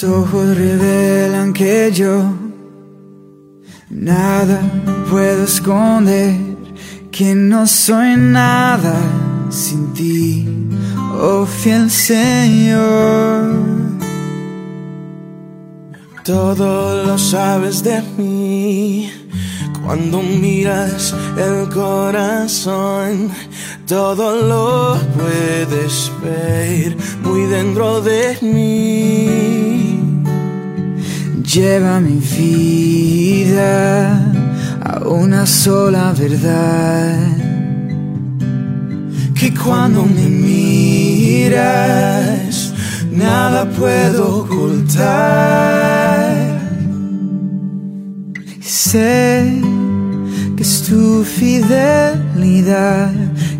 Ojos 0.04 0.56
revelan 0.56 1.52
que 1.52 1.90
yo 1.92 2.32
nada 3.90 4.60
puedo 5.10 5.44
esconder, 5.44 6.36
que 7.10 7.34
no 7.34 7.66
soy 7.66 8.16
nada 8.16 8.94
sin 9.50 9.92
ti, 9.92 10.46
oh 11.20 11.46
fiel 11.46 11.90
Señor. 11.90 13.64
Todo 16.24 17.04
lo 17.04 17.18
sabes 17.18 17.82
de 17.82 18.02
mí. 18.16 19.23
Cuando 19.84 20.22
miras 20.22 21.14
el 21.36 21.68
corazón, 21.68 23.30
todo 23.86 24.34
lo 24.34 24.98
puedes 25.14 26.10
ver 26.22 26.96
muy 27.22 27.42
dentro 27.42 28.00
de 28.00 28.38
mí. 28.40 30.24
Lleva 31.42 32.00
mi 32.00 32.18
vida 32.18 34.32
a 34.82 35.06
una 35.06 35.46
sola 35.46 36.14
verdad. 36.18 37.36
Que 39.38 39.52
cuando 39.52 40.06
me 40.06 40.30
miras, 40.30 41.52
nada 43.12 43.68
puedo 43.68 44.44
ocultar. 44.44 46.03
Sé 48.74 49.62
que 50.56 50.62
es 50.64 50.82
tu 50.82 51.22
fidelidad 51.22 53.12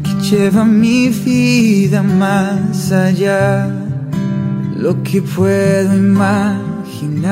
que 0.03 0.12
lleva 0.29 0.64
mi 0.64 1.09
vida 1.09 2.03
más 2.03 2.90
allá 2.90 3.68
de 3.68 4.83
lo 4.83 5.00
que 5.05 5.22
puedo 5.22 5.94
imaginar. 5.96 7.31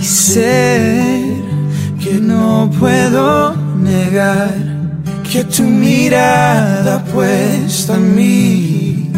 Y 0.00 0.04
sé 0.04 1.42
que 2.00 2.20
no 2.20 2.70
puedo 2.78 3.56
negar 3.82 4.54
Que 5.28 5.42
tu 5.44 5.64
mirada 5.64 7.04
puesta 7.04 7.96
en 7.96 8.14
mí 8.14 9.10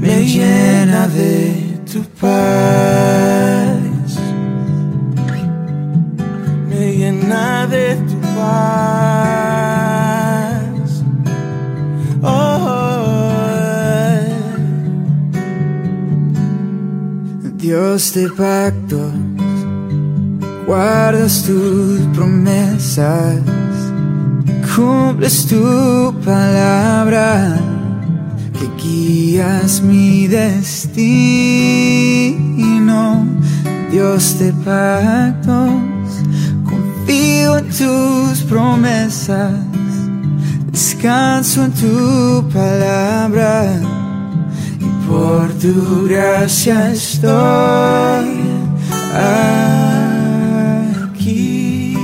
me 0.00 0.24
llena 0.24 1.08
de 1.08 1.78
tu 1.92 2.02
paz. 2.20 2.93
De 18.14 18.28
pactos, 18.28 19.12
guardas 20.68 21.42
tus 21.42 22.00
promesas, 22.14 23.40
cumples 24.72 25.46
tu 25.46 26.14
palabra, 26.24 27.58
que 28.52 28.68
guías 28.80 29.82
mi 29.82 30.28
destino. 30.28 30.86
Dios 33.90 34.38
de 34.38 34.52
pactos, 34.64 35.72
confío 36.64 37.58
en 37.58 37.68
tus 37.68 38.42
promesas, 38.48 39.54
descanso 40.70 41.64
en 41.64 41.72
tu 41.72 42.48
palabra 42.52 43.83
por 45.06 45.48
tu 45.58 46.06
gracia 46.08 46.92
estoy 46.92 48.28
aquí. 51.02 51.96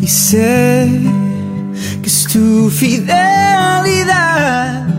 Y 0.00 0.06
sé 0.06 0.88
que 2.02 2.08
es 2.08 2.24
tu 2.32 2.70
fidelidad 2.70 3.18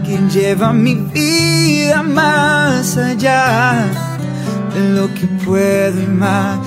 quien 0.05 0.29
lleva 0.29 0.73
mi 0.73 0.95
vida 0.95 2.03
más 2.03 2.97
allá 2.97 3.85
de 4.73 4.89
lo 4.95 5.07
que 5.13 5.27
puedo 5.45 6.01
imaginar. 6.01 6.59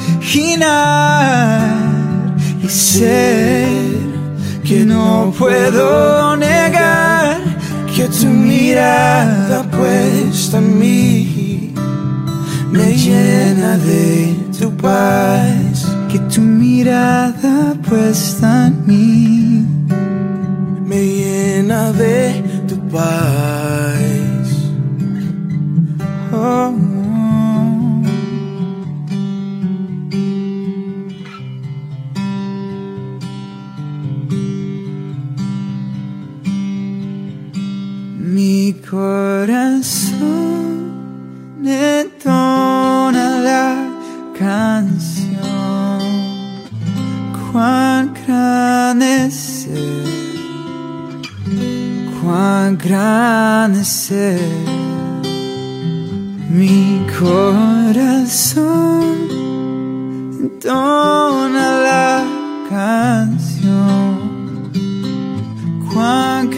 Y 2.63 2.69
sé 2.69 3.67
que 4.65 4.85
no 4.85 5.33
puedo 5.37 6.37
que 8.03 8.09
tu 8.09 8.27
mirada 8.27 9.63
puesta 9.71 10.59
en 10.59 10.79
mí 10.81 11.73
me 12.73 12.95
llena 12.97 13.79
de 13.79 14.35
tu 14.59 14.71
paz. 14.77 15.87
que 16.11 16.19
tu 16.35 16.41
mirada 16.41 17.77
puesta 17.89 18.67
en 18.67 18.87
mí 18.87 19.67
me 20.85 21.01
llena 21.19 21.93
de 21.93 22.43
tu 22.69 22.77
paz. 22.89 23.42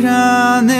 Cuán 0.00 0.70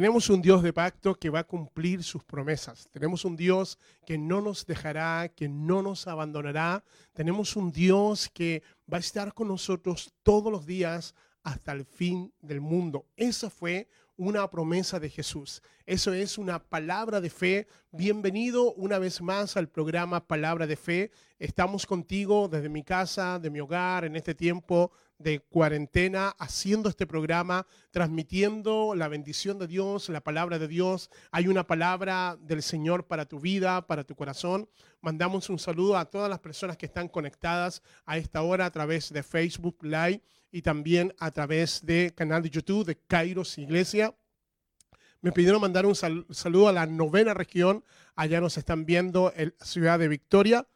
Tenemos 0.00 0.30
un 0.30 0.40
Dios 0.40 0.62
de 0.62 0.72
pacto 0.72 1.14
que 1.14 1.28
va 1.28 1.40
a 1.40 1.46
cumplir 1.46 2.02
sus 2.02 2.24
promesas. 2.24 2.88
Tenemos 2.90 3.26
un 3.26 3.36
Dios 3.36 3.78
que 4.06 4.16
no 4.16 4.40
nos 4.40 4.64
dejará, 4.64 5.28
que 5.28 5.46
no 5.46 5.82
nos 5.82 6.06
abandonará. 6.06 6.82
Tenemos 7.12 7.54
un 7.54 7.70
Dios 7.70 8.30
que 8.32 8.62
va 8.90 8.96
a 8.96 9.00
estar 9.00 9.34
con 9.34 9.48
nosotros 9.48 10.14
todos 10.22 10.50
los 10.50 10.64
días 10.64 11.14
hasta 11.42 11.72
el 11.72 11.84
fin 11.84 12.32
del 12.40 12.62
mundo. 12.62 13.04
Esa 13.14 13.50
fue 13.50 13.88
una 14.16 14.50
promesa 14.50 14.98
de 14.98 15.10
Jesús. 15.10 15.60
Eso 15.84 16.14
es 16.14 16.38
una 16.38 16.60
palabra 16.64 17.20
de 17.20 17.28
fe. 17.28 17.66
Bienvenido 17.90 18.72
una 18.72 18.98
vez 18.98 19.20
más 19.20 19.58
al 19.58 19.68
programa 19.68 20.26
Palabra 20.26 20.66
de 20.66 20.76
Fe. 20.76 21.10
Estamos 21.38 21.84
contigo 21.84 22.48
desde 22.48 22.70
mi 22.70 22.84
casa, 22.84 23.38
de 23.38 23.50
mi 23.50 23.60
hogar, 23.60 24.06
en 24.06 24.16
este 24.16 24.34
tiempo 24.34 24.92
de 25.20 25.40
cuarentena, 25.40 26.30
haciendo 26.38 26.88
este 26.88 27.06
programa, 27.06 27.66
transmitiendo 27.90 28.94
la 28.96 29.06
bendición 29.06 29.58
de 29.58 29.66
Dios, 29.66 30.08
la 30.08 30.22
palabra 30.22 30.58
de 30.58 30.66
Dios. 30.66 31.10
Hay 31.30 31.46
una 31.46 31.66
palabra 31.66 32.38
del 32.40 32.62
Señor 32.62 33.06
para 33.06 33.26
tu 33.26 33.38
vida, 33.38 33.86
para 33.86 34.02
tu 34.02 34.16
corazón. 34.16 34.68
Mandamos 35.02 35.50
un 35.50 35.58
saludo 35.58 35.98
a 35.98 36.06
todas 36.06 36.30
las 36.30 36.40
personas 36.40 36.76
que 36.78 36.86
están 36.86 37.06
conectadas 37.08 37.82
a 38.06 38.16
esta 38.16 38.40
hora 38.42 38.64
a 38.64 38.70
través 38.70 39.12
de 39.12 39.22
Facebook 39.22 39.76
Live 39.82 40.22
y 40.50 40.62
también 40.62 41.14
a 41.18 41.30
través 41.30 41.84
de 41.84 42.12
canal 42.16 42.42
de 42.42 42.50
YouTube 42.50 42.86
de 42.86 42.96
Kairos 42.96 43.58
Iglesia. 43.58 44.14
Me 45.20 45.32
pidieron 45.32 45.60
mandar 45.60 45.84
un 45.84 45.94
sal- 45.94 46.26
saludo 46.30 46.68
a 46.68 46.72
la 46.72 46.86
novena 46.86 47.34
región. 47.34 47.84
Allá 48.16 48.40
nos 48.40 48.56
están 48.56 48.86
viendo 48.86 49.32
en 49.36 49.54
la 49.58 49.66
ciudad 49.66 49.98
de 49.98 50.08
Victoria. 50.08 50.66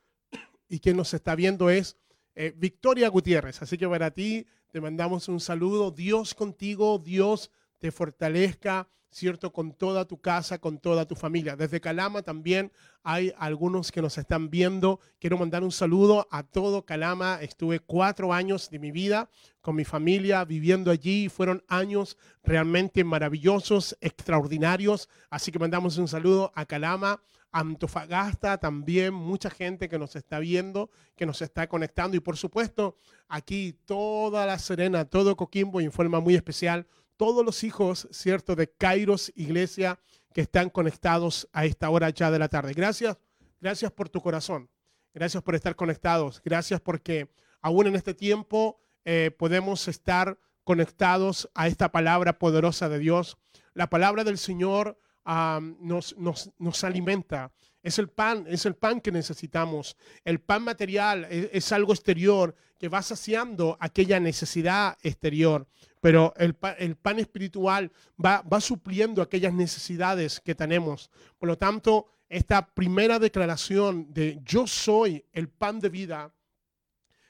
Y 0.68 0.80
quien 0.80 0.98
nos 0.98 1.14
está 1.14 1.34
viendo 1.34 1.70
es 1.70 1.96
eh, 2.34 2.52
Victoria 2.56 3.08
Gutiérrez. 3.08 3.62
Así 3.62 3.78
que 3.78 3.88
para 3.88 4.10
ti 4.10 4.46
te 4.70 4.80
mandamos 4.80 5.28
un 5.28 5.40
saludo. 5.40 5.90
Dios 5.90 6.34
contigo, 6.34 6.98
Dios 6.98 7.50
te 7.84 7.92
fortalezca, 7.92 8.88
¿cierto? 9.10 9.52
Con 9.52 9.74
toda 9.74 10.06
tu 10.06 10.18
casa, 10.18 10.58
con 10.58 10.78
toda 10.78 11.04
tu 11.04 11.14
familia. 11.14 11.54
Desde 11.54 11.82
Calama 11.82 12.22
también 12.22 12.72
hay 13.02 13.30
algunos 13.36 13.92
que 13.92 14.00
nos 14.00 14.16
están 14.16 14.48
viendo. 14.48 15.00
Quiero 15.18 15.36
mandar 15.36 15.62
un 15.62 15.70
saludo 15.70 16.26
a 16.30 16.44
todo 16.44 16.86
Calama. 16.86 17.40
Estuve 17.42 17.80
cuatro 17.80 18.32
años 18.32 18.70
de 18.70 18.78
mi 18.78 18.90
vida 18.90 19.28
con 19.60 19.76
mi 19.76 19.84
familia 19.84 20.46
viviendo 20.46 20.90
allí. 20.90 21.28
Fueron 21.28 21.62
años 21.68 22.16
realmente 22.42 23.04
maravillosos, 23.04 23.98
extraordinarios. 24.00 25.10
Así 25.28 25.52
que 25.52 25.58
mandamos 25.58 25.98
un 25.98 26.08
saludo 26.08 26.52
a 26.54 26.64
Calama. 26.64 27.20
Antofagasta 27.52 28.56
también, 28.56 29.12
mucha 29.12 29.50
gente 29.50 29.90
que 29.90 29.98
nos 29.98 30.16
está 30.16 30.38
viendo, 30.38 30.90
que 31.14 31.26
nos 31.26 31.40
está 31.42 31.68
conectando 31.68 32.16
y 32.16 32.20
por 32.20 32.36
supuesto 32.36 32.96
aquí 33.28 33.78
toda 33.84 34.44
la 34.44 34.58
Serena, 34.58 35.04
todo 35.04 35.36
Coquimbo 35.36 35.80
en 35.80 35.92
forma 35.92 36.18
muy 36.18 36.34
especial, 36.34 36.88
todos 37.24 37.42
los 37.42 37.64
hijos, 37.64 38.06
¿cierto?, 38.10 38.54
de 38.54 38.70
Kairos 38.70 39.32
Iglesia 39.34 39.98
que 40.34 40.42
están 40.42 40.68
conectados 40.68 41.48
a 41.54 41.64
esta 41.64 41.88
hora 41.88 42.10
ya 42.10 42.30
de 42.30 42.38
la 42.38 42.48
tarde. 42.48 42.74
Gracias, 42.74 43.16
gracias 43.62 43.90
por 43.92 44.10
tu 44.10 44.20
corazón, 44.20 44.68
gracias 45.14 45.42
por 45.42 45.54
estar 45.54 45.74
conectados, 45.74 46.42
gracias 46.44 46.82
porque 46.82 47.30
aún 47.62 47.86
en 47.86 47.94
este 47.94 48.12
tiempo 48.12 48.78
eh, 49.06 49.30
podemos 49.38 49.88
estar 49.88 50.38
conectados 50.64 51.48
a 51.54 51.66
esta 51.66 51.90
palabra 51.90 52.38
poderosa 52.38 52.90
de 52.90 52.98
Dios. 52.98 53.38
La 53.72 53.88
palabra 53.88 54.22
del 54.22 54.36
Señor 54.36 54.98
nos 55.24 56.84
alimenta. 56.84 57.52
Es 57.82 57.98
el 57.98 58.10
pan, 58.10 58.44
es 58.48 58.66
el 58.66 58.74
pan 58.74 59.00
que 59.00 59.12
necesitamos. 59.12 59.96
El 60.24 60.40
pan 60.40 60.62
material 60.62 61.26
es, 61.30 61.48
es 61.54 61.72
algo 61.72 61.94
exterior 61.94 62.54
que 62.78 62.90
va 62.90 63.00
saciando 63.00 63.78
aquella 63.80 64.20
necesidad 64.20 64.98
exterior, 65.02 65.66
pero 66.04 66.34
el, 66.36 66.52
pa- 66.52 66.74
el 66.74 66.96
pan 66.96 67.18
espiritual 67.18 67.90
va, 68.22 68.42
va 68.42 68.60
supliendo 68.60 69.22
aquellas 69.22 69.54
necesidades 69.54 70.38
que 70.38 70.54
tenemos. 70.54 71.08
Por 71.38 71.48
lo 71.48 71.56
tanto, 71.56 72.10
esta 72.28 72.66
primera 72.74 73.18
declaración 73.18 74.12
de 74.12 74.38
yo 74.44 74.66
soy 74.66 75.24
el 75.32 75.48
pan 75.48 75.80
de 75.80 75.88
vida, 75.88 76.34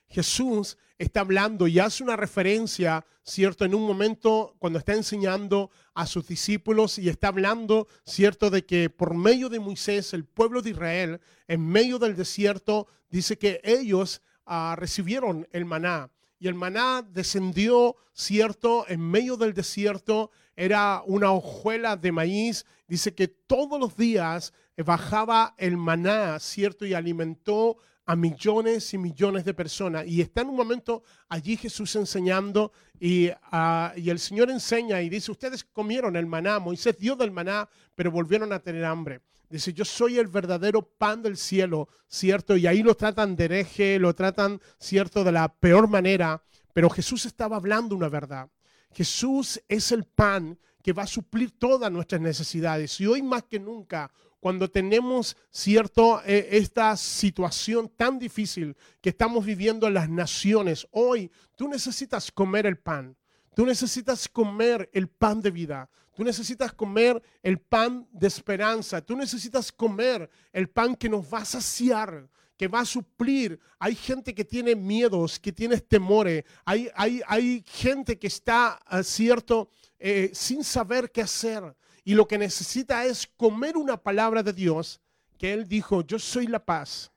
Jesús 0.08 0.76
está 0.98 1.20
hablando 1.20 1.68
y 1.68 1.78
hace 1.78 2.02
una 2.02 2.16
referencia, 2.16 3.06
¿cierto? 3.22 3.64
En 3.64 3.76
un 3.76 3.86
momento 3.86 4.56
cuando 4.58 4.80
está 4.80 4.94
enseñando 4.94 5.70
a 5.94 6.04
sus 6.04 6.26
discípulos 6.26 6.98
y 6.98 7.08
está 7.08 7.28
hablando, 7.28 7.86
¿cierto? 8.04 8.50
De 8.50 8.66
que 8.66 8.90
por 8.90 9.14
medio 9.14 9.48
de 9.48 9.60
Moisés, 9.60 10.12
el 10.14 10.24
pueblo 10.24 10.62
de 10.62 10.70
Israel, 10.70 11.20
en 11.46 11.64
medio 11.64 12.00
del 12.00 12.16
desierto, 12.16 12.88
dice 13.08 13.38
que 13.38 13.60
ellos 13.62 14.20
ah, 14.46 14.74
recibieron 14.76 15.46
el 15.52 15.64
maná. 15.64 16.10
Y 16.44 16.46
el 16.46 16.54
maná 16.54 17.00
descendió, 17.00 17.96
¿cierto? 18.12 18.84
En 18.86 19.00
medio 19.00 19.38
del 19.38 19.54
desierto 19.54 20.30
era 20.54 21.02
una 21.06 21.32
hojuela 21.32 21.96
de 21.96 22.12
maíz. 22.12 22.66
Dice 22.86 23.14
que 23.14 23.28
todos 23.28 23.80
los 23.80 23.96
días 23.96 24.52
eh, 24.76 24.82
bajaba 24.82 25.54
el 25.56 25.78
maná, 25.78 26.38
¿cierto? 26.40 26.84
Y 26.84 26.92
alimentó 26.92 27.78
a 28.06 28.16
millones 28.16 28.92
y 28.94 28.98
millones 28.98 29.44
de 29.44 29.54
personas. 29.54 30.06
Y 30.06 30.20
está 30.20 30.42
en 30.42 30.48
un 30.48 30.56
momento 30.56 31.02
allí 31.28 31.56
Jesús 31.56 31.94
enseñando 31.96 32.72
y, 33.00 33.30
ah, 33.50 33.92
y 33.96 34.10
el 34.10 34.18
Señor 34.18 34.50
enseña 34.50 35.00
y 35.02 35.08
dice, 35.08 35.30
ustedes 35.32 35.64
comieron 35.64 36.16
el 36.16 36.26
maná, 36.26 36.58
Moisés 36.58 36.98
dio 36.98 37.16
del 37.16 37.30
maná, 37.30 37.68
pero 37.94 38.10
volvieron 38.10 38.52
a 38.52 38.60
tener 38.60 38.84
hambre. 38.84 39.20
Dice, 39.48 39.72
yo 39.72 39.84
soy 39.84 40.18
el 40.18 40.26
verdadero 40.26 40.82
pan 40.82 41.22
del 41.22 41.36
cielo, 41.36 41.88
¿cierto? 42.08 42.56
Y 42.56 42.66
ahí 42.66 42.82
lo 42.82 42.96
tratan 42.96 43.36
de 43.36 43.44
hereje, 43.44 43.98
lo 43.98 44.14
tratan, 44.14 44.60
¿cierto? 44.78 45.22
De 45.22 45.32
la 45.32 45.48
peor 45.48 45.88
manera, 45.88 46.42
pero 46.72 46.90
Jesús 46.90 47.24
estaba 47.24 47.56
hablando 47.56 47.94
una 47.94 48.08
verdad. 48.08 48.50
Jesús 48.92 49.60
es 49.68 49.92
el 49.92 50.04
pan 50.04 50.58
que 50.82 50.92
va 50.92 51.04
a 51.04 51.06
suplir 51.06 51.58
todas 51.58 51.90
nuestras 51.90 52.20
necesidades. 52.20 53.00
Y 53.00 53.06
hoy 53.06 53.22
más 53.22 53.44
que 53.44 53.58
nunca, 53.58 54.12
cuando 54.44 54.70
tenemos 54.70 55.38
cierto 55.50 56.20
eh, 56.22 56.48
esta 56.50 56.94
situación 56.98 57.88
tan 57.88 58.18
difícil 58.18 58.76
que 59.00 59.08
estamos 59.08 59.46
viviendo 59.46 59.86
en 59.86 59.94
las 59.94 60.10
naciones, 60.10 60.86
hoy 60.90 61.30
tú 61.56 61.66
necesitas 61.66 62.30
comer 62.30 62.66
el 62.66 62.76
pan. 62.76 63.16
Tú 63.56 63.64
necesitas 63.64 64.28
comer 64.28 64.90
el 64.92 65.08
pan 65.08 65.40
de 65.40 65.50
vida. 65.50 65.88
Tú 66.14 66.22
necesitas 66.24 66.74
comer 66.74 67.22
el 67.42 67.58
pan 67.58 68.06
de 68.12 68.26
esperanza. 68.26 69.00
Tú 69.00 69.16
necesitas 69.16 69.72
comer 69.72 70.28
el 70.52 70.68
pan 70.68 70.94
que 70.94 71.08
nos 71.08 71.24
va 71.24 71.38
a 71.38 71.46
saciar, 71.46 72.28
que 72.58 72.68
va 72.68 72.80
a 72.80 72.84
suplir. 72.84 73.58
Hay 73.78 73.94
gente 73.94 74.34
que 74.34 74.44
tiene 74.44 74.76
miedos, 74.76 75.40
que 75.40 75.52
tiene 75.52 75.78
temores. 75.80 76.44
Hay, 76.66 76.90
hay, 76.94 77.22
hay 77.26 77.64
gente 77.66 78.18
que 78.18 78.26
está, 78.26 78.78
ah, 78.84 79.02
cierto, 79.02 79.70
eh, 79.98 80.32
sin 80.34 80.62
saber 80.62 81.10
qué 81.10 81.22
hacer. 81.22 81.74
Y 82.04 82.14
lo 82.14 82.28
que 82.28 82.38
necesita 82.38 83.04
es 83.06 83.26
comer 83.26 83.76
una 83.76 83.96
palabra 83.96 84.42
de 84.42 84.52
Dios 84.52 85.00
que 85.38 85.52
Él 85.52 85.66
dijo, 85.66 86.02
yo 86.02 86.18
soy 86.18 86.46
la 86.46 86.64
paz. 86.64 87.10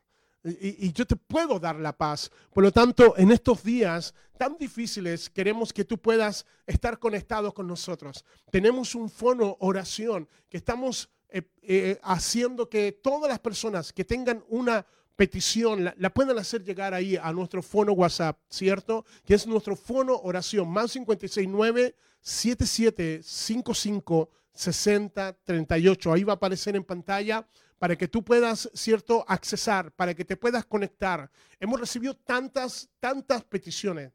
Y, 0.44 0.94
yo 0.94 1.06
te 1.06 1.18
puedo 1.18 1.60
dar 1.60 1.76
la 1.76 1.92
paz. 1.92 2.32
Por 2.54 2.64
lo 2.64 2.72
tanto, 2.72 3.16
en 3.18 3.32
estos 3.32 3.64
días 3.64 4.14
tan 4.38 4.56
difíciles, 4.58 5.30
queremos 5.30 5.74
que 5.74 5.84
tú 5.84 5.98
puedas 5.98 6.46
estar 6.66 7.00
conectado 7.00 7.54
con 7.54 7.68
nosotros. 7.68 8.24
Tenemos 8.50 8.96
un 8.96 9.10
fono 9.10 9.58
oración 9.60 10.30
que 10.48 10.56
estamos 10.58 11.10
eh, 11.30 11.42
eh, 11.64 12.00
haciendo 12.02 12.70
que 12.70 12.94
todas 12.94 13.30
las 13.30 13.40
personas 13.40 13.92
que 13.92 14.06
tengan 14.06 14.42
una 14.48 14.86
petición 15.18 15.84
la, 15.84 15.94
la 15.98 16.14
puedan 16.14 16.38
hacer 16.38 16.64
llegar 16.64 16.94
ahí 16.94 17.18
a 17.18 17.34
nuestro 17.34 17.62
fono 17.62 17.92
WhatsApp, 17.92 18.40
¿cierto? 18.50 19.04
Que 19.26 19.34
es 19.34 19.46
nuestro 19.48 19.76
fono 19.76 20.16
oración, 20.16 20.70
más 20.70 20.94
569 20.94 21.94
7755 22.22 24.30
6038. 24.58 26.12
Ahí 26.12 26.24
va 26.24 26.34
a 26.34 26.36
aparecer 26.36 26.76
en 26.76 26.84
pantalla 26.84 27.48
para 27.80 27.96
que 27.96 28.08
tú 28.08 28.24
puedas, 28.24 28.70
¿cierto?, 28.74 29.24
accesar, 29.28 29.92
para 29.92 30.14
que 30.14 30.26
te 30.26 30.36
puedas 30.36 30.66
conectar. 30.66 31.30
Hemos 31.60 31.80
recibido 31.80 32.16
tantas, 32.16 32.90
tantas 33.00 33.44
peticiones 33.44 34.12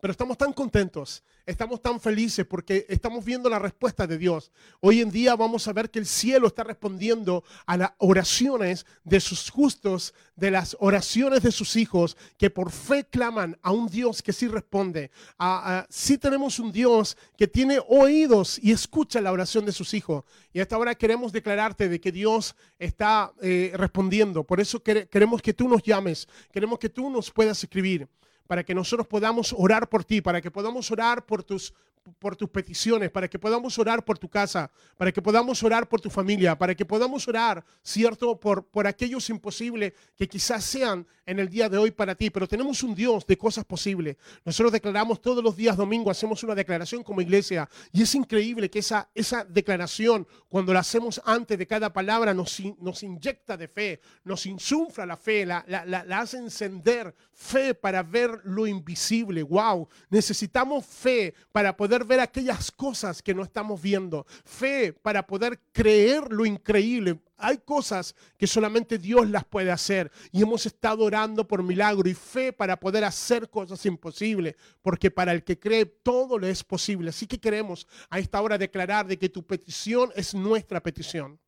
pero 0.00 0.12
estamos 0.12 0.38
tan 0.38 0.52
contentos, 0.52 1.22
estamos 1.44 1.82
tan 1.82 2.00
felices 2.00 2.46
porque 2.46 2.86
estamos 2.88 3.24
viendo 3.24 3.48
la 3.48 3.58
respuesta 3.58 4.06
de 4.06 4.18
Dios. 4.18 4.50
Hoy 4.80 5.00
en 5.00 5.10
día 5.10 5.36
vamos 5.36 5.68
a 5.68 5.72
ver 5.72 5.90
que 5.90 5.98
el 5.98 6.06
cielo 6.06 6.46
está 6.46 6.64
respondiendo 6.64 7.44
a 7.66 7.76
las 7.76 7.92
oraciones 7.98 8.86
de 9.04 9.20
sus 9.20 9.50
justos, 9.50 10.14
de 10.36 10.50
las 10.50 10.76
oraciones 10.80 11.42
de 11.42 11.52
sus 11.52 11.76
hijos, 11.76 12.16
que 12.38 12.50
por 12.50 12.70
fe 12.70 13.04
claman 13.04 13.58
a 13.62 13.72
un 13.72 13.88
Dios 13.88 14.22
que 14.22 14.32
sí 14.32 14.48
responde. 14.48 15.10
A, 15.38 15.86
sí 15.90 16.16
tenemos 16.16 16.58
un 16.58 16.72
Dios 16.72 17.16
que 17.36 17.46
tiene 17.46 17.78
oídos 17.88 18.58
y 18.62 18.72
escucha 18.72 19.20
la 19.20 19.32
oración 19.32 19.66
de 19.66 19.72
sus 19.72 19.92
hijos. 19.92 20.24
Y 20.52 20.60
hasta 20.60 20.76
ahora 20.76 20.94
queremos 20.94 21.32
declararte 21.32 21.88
de 21.88 22.00
que 22.00 22.12
Dios 22.12 22.56
está 22.78 23.32
eh, 23.42 23.72
respondiendo. 23.74 24.44
Por 24.44 24.60
eso 24.60 24.82
queremos 24.82 25.42
que 25.42 25.52
tú 25.52 25.68
nos 25.68 25.82
llames, 25.82 26.26
queremos 26.50 26.78
que 26.78 26.88
tú 26.88 27.10
nos 27.10 27.30
puedas 27.30 27.62
escribir 27.62 28.08
para 28.50 28.64
que 28.64 28.74
nosotros 28.74 29.06
podamos 29.06 29.54
orar 29.56 29.88
por 29.88 30.02
ti, 30.02 30.20
para 30.20 30.40
que 30.40 30.50
podamos 30.50 30.90
orar 30.90 31.24
por 31.24 31.44
tus, 31.44 31.72
por 32.18 32.36
tus 32.36 32.48
peticiones, 32.48 33.10
para 33.10 33.28
que 33.28 33.38
podamos 33.38 33.78
orar 33.78 34.04
por 34.04 34.18
tu 34.18 34.28
casa, 34.28 34.70
para 34.96 35.12
que 35.12 35.22
podamos 35.22 35.62
orar 35.62 35.88
por 35.88 36.00
tu 36.00 36.10
familia, 36.10 36.56
para 36.56 36.74
que 36.74 36.84
podamos 36.84 37.26
orar, 37.28 37.64
¿cierto?, 37.82 38.38
por, 38.38 38.66
por 38.66 38.86
aquellos 38.86 39.28
imposibles 39.30 39.92
que 40.16 40.28
quizás 40.28 40.64
sean 40.64 41.06
en 41.26 41.38
el 41.38 41.48
día 41.48 41.68
de 41.68 41.78
hoy 41.78 41.90
para 41.90 42.14
ti. 42.14 42.30
Pero 42.30 42.48
tenemos 42.48 42.82
un 42.82 42.94
Dios 42.94 43.26
de 43.26 43.36
cosas 43.36 43.64
posibles. 43.64 44.16
Nosotros 44.44 44.72
declaramos 44.72 45.20
todos 45.20 45.42
los 45.42 45.56
días 45.56 45.76
domingo, 45.76 46.10
hacemos 46.10 46.42
una 46.42 46.54
declaración 46.54 47.02
como 47.02 47.20
iglesia 47.20 47.68
y 47.92 48.02
es 48.02 48.14
increíble 48.14 48.70
que 48.70 48.80
esa, 48.80 49.08
esa 49.14 49.44
declaración, 49.44 50.26
cuando 50.48 50.72
la 50.72 50.80
hacemos 50.80 51.20
antes 51.24 51.58
de 51.58 51.66
cada 51.66 51.92
palabra, 51.92 52.34
nos, 52.34 52.58
inyecta 53.02 53.56
de 53.56 53.68
fe, 53.68 54.00
nos 54.24 54.46
insufla 54.46 55.06
la 55.06 55.16
fe, 55.16 55.46
la, 55.46 55.64
la, 55.68 55.84
la 55.84 56.20
hace 56.20 56.38
encender 56.38 57.14
fe 57.32 57.74
para 57.74 58.02
ver 58.02 58.40
lo 58.44 58.66
invisible. 58.66 59.42
Wow, 59.42 59.88
necesitamos 60.10 60.84
fe 60.84 61.34
para 61.52 61.76
poder 61.76 61.99
ver 62.04 62.20
aquellas 62.20 62.70
cosas 62.70 63.22
que 63.22 63.34
no 63.34 63.42
estamos 63.42 63.80
viendo. 63.80 64.26
Fe 64.44 64.92
para 64.92 65.26
poder 65.26 65.60
creer 65.72 66.32
lo 66.32 66.44
increíble. 66.44 67.20
Hay 67.36 67.58
cosas 67.58 68.14
que 68.36 68.46
solamente 68.46 68.98
Dios 68.98 69.28
las 69.28 69.44
puede 69.44 69.70
hacer 69.70 70.10
y 70.30 70.42
hemos 70.42 70.66
estado 70.66 71.04
orando 71.04 71.48
por 71.48 71.62
milagro 71.62 72.08
y 72.08 72.14
fe 72.14 72.52
para 72.52 72.78
poder 72.78 73.04
hacer 73.04 73.48
cosas 73.48 73.84
imposibles, 73.86 74.56
porque 74.82 75.10
para 75.10 75.32
el 75.32 75.42
que 75.42 75.58
cree 75.58 75.86
todo 75.86 76.38
le 76.38 76.50
es 76.50 76.62
posible. 76.62 77.10
Así 77.10 77.26
que 77.26 77.40
queremos 77.40 77.86
a 78.10 78.18
esta 78.18 78.40
hora 78.42 78.58
declarar 78.58 79.06
de 79.06 79.18
que 79.18 79.28
tu 79.28 79.46
petición 79.46 80.10
es 80.14 80.34
nuestra 80.34 80.82
petición. 80.82 81.40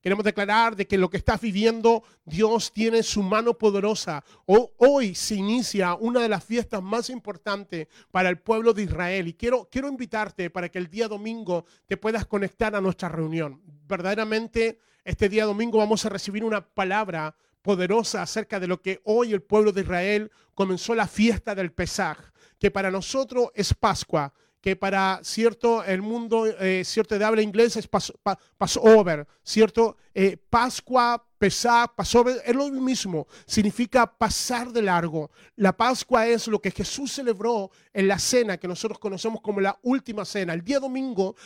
Queremos 0.00 0.24
declarar 0.24 0.76
de 0.76 0.86
que 0.86 0.96
lo 0.96 1.10
que 1.10 1.16
estás 1.16 1.40
viviendo, 1.40 2.04
Dios 2.24 2.72
tiene 2.72 3.02
su 3.02 3.22
mano 3.22 3.54
poderosa. 3.58 4.24
hoy 4.46 5.14
se 5.14 5.34
inicia 5.34 5.94
una 5.94 6.20
de 6.20 6.28
las 6.28 6.44
fiestas 6.44 6.80
más 6.82 7.10
importantes 7.10 7.88
para 8.12 8.28
el 8.28 8.38
pueblo 8.38 8.72
de 8.72 8.84
Israel. 8.84 9.26
Y 9.26 9.34
quiero, 9.34 9.68
quiero 9.70 9.88
invitarte 9.88 10.50
para 10.50 10.68
que 10.68 10.78
el 10.78 10.88
día 10.88 11.08
domingo 11.08 11.64
te 11.86 11.96
puedas 11.96 12.26
conectar 12.26 12.76
a 12.76 12.80
nuestra 12.80 13.08
reunión. 13.08 13.60
Verdaderamente, 13.88 14.78
este 15.04 15.28
día 15.28 15.44
domingo 15.46 15.78
vamos 15.78 16.04
a 16.04 16.10
recibir 16.10 16.44
una 16.44 16.60
palabra 16.64 17.34
poderosa 17.62 18.22
acerca 18.22 18.60
de 18.60 18.68
lo 18.68 18.80
que 18.80 19.00
hoy 19.04 19.32
el 19.32 19.42
pueblo 19.42 19.72
de 19.72 19.80
Israel 19.80 20.30
comenzó 20.54 20.94
la 20.94 21.08
fiesta 21.08 21.56
del 21.56 21.72
Pesaj, 21.72 22.18
que 22.58 22.70
para 22.70 22.90
nosotros 22.90 23.50
es 23.54 23.74
Pascua 23.74 24.32
que 24.60 24.76
para 24.76 25.20
cierto 25.22 25.84
el 25.84 26.02
mundo 26.02 26.46
eh, 26.46 26.82
cierto 26.84 27.18
de 27.18 27.24
habla 27.24 27.42
inglesa 27.42 27.78
es 27.78 27.88
Passover, 27.88 29.26
cierto 29.42 29.96
eh, 30.14 30.36
Pascua, 30.36 31.24
Pesach, 31.38 31.94
Passover 31.94 32.42
es 32.44 32.54
lo 32.54 32.68
mismo, 32.70 33.28
significa 33.46 34.06
pasar 34.06 34.72
de 34.72 34.82
largo. 34.82 35.30
La 35.56 35.76
Pascua 35.76 36.26
es 36.26 36.48
lo 36.48 36.60
que 36.60 36.72
Jesús 36.72 37.12
celebró 37.12 37.70
en 37.92 38.08
la 38.08 38.18
cena 38.18 38.58
que 38.58 38.66
nosotros 38.66 38.98
conocemos 38.98 39.40
como 39.40 39.60
la 39.60 39.78
última 39.82 40.24
cena. 40.24 40.54
El 40.54 40.64
día 40.64 40.80
domingo 40.80 41.36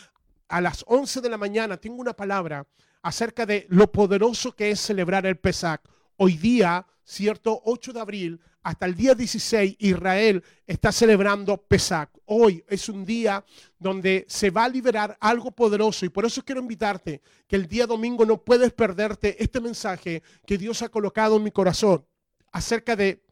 a 0.48 0.61
las 0.61 0.85
11 0.87 1.20
de 1.20 1.29
la 1.29 1.37
mañana 1.37 1.77
tengo 1.77 2.01
una 2.01 2.14
palabra 2.14 2.66
acerca 3.03 3.44
de 3.44 3.66
lo 3.68 3.92
poderoso 3.92 4.53
que 4.53 4.70
es 4.70 4.81
celebrar 4.81 5.27
el 5.27 5.37
Pesach. 5.37 5.83
Hoy 6.16 6.37
día, 6.37 6.87
cierto 7.05 7.61
8 7.64 7.92
de 7.92 8.01
abril, 8.01 8.40
hasta 8.62 8.87
el 8.87 8.94
día 8.94 9.14
16 9.14 9.77
Israel 9.79 10.42
está 10.66 10.92
celebrando 10.92 11.57
Pesach. 11.57 12.09
Hoy 12.27 12.64
es 12.68 12.88
un 12.88 13.05
día 13.05 13.44
donde 13.79 14.25
se 14.29 14.51
va 14.51 14.64
a 14.64 14.68
liberar 14.68 15.16
algo 15.20 15.51
poderoso 15.51 16.07
y 16.07 16.09
por 16.09 16.25
eso 16.25 16.44
quiero 16.44 16.61
invitarte 16.61 17.20
que 17.46 17.57
el 17.57 17.66
día 17.66 17.87
domingo 17.87 18.25
no 18.25 18.42
puedes 18.42 18.72
perderte 18.72 19.42
este 19.42 19.61
mensaje 19.61 20.22
que 20.46 20.59
Dios 20.59 20.83
ha 20.83 20.88
colocado 20.88 21.37
en 21.37 21.42
mi 21.42 21.51
corazón 21.51 22.07
acerca 22.53 22.94
de 22.96 23.22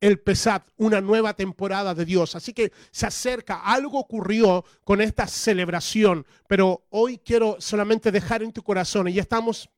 el 0.00 0.18
Pesach, 0.18 0.64
una 0.76 1.00
nueva 1.00 1.34
temporada 1.34 1.94
de 1.94 2.04
Dios. 2.04 2.34
Así 2.34 2.52
que 2.52 2.72
se 2.90 3.06
acerca, 3.06 3.60
algo 3.60 3.98
ocurrió 3.98 4.64
con 4.82 5.00
esta 5.00 5.26
celebración, 5.26 6.26
pero 6.48 6.86
hoy 6.88 7.18
quiero 7.18 7.56
solamente 7.60 8.10
dejar 8.10 8.42
en 8.42 8.52
tu 8.52 8.62
corazón, 8.62 9.08
y 9.08 9.12
ya 9.12 9.22
estamos 9.22 9.68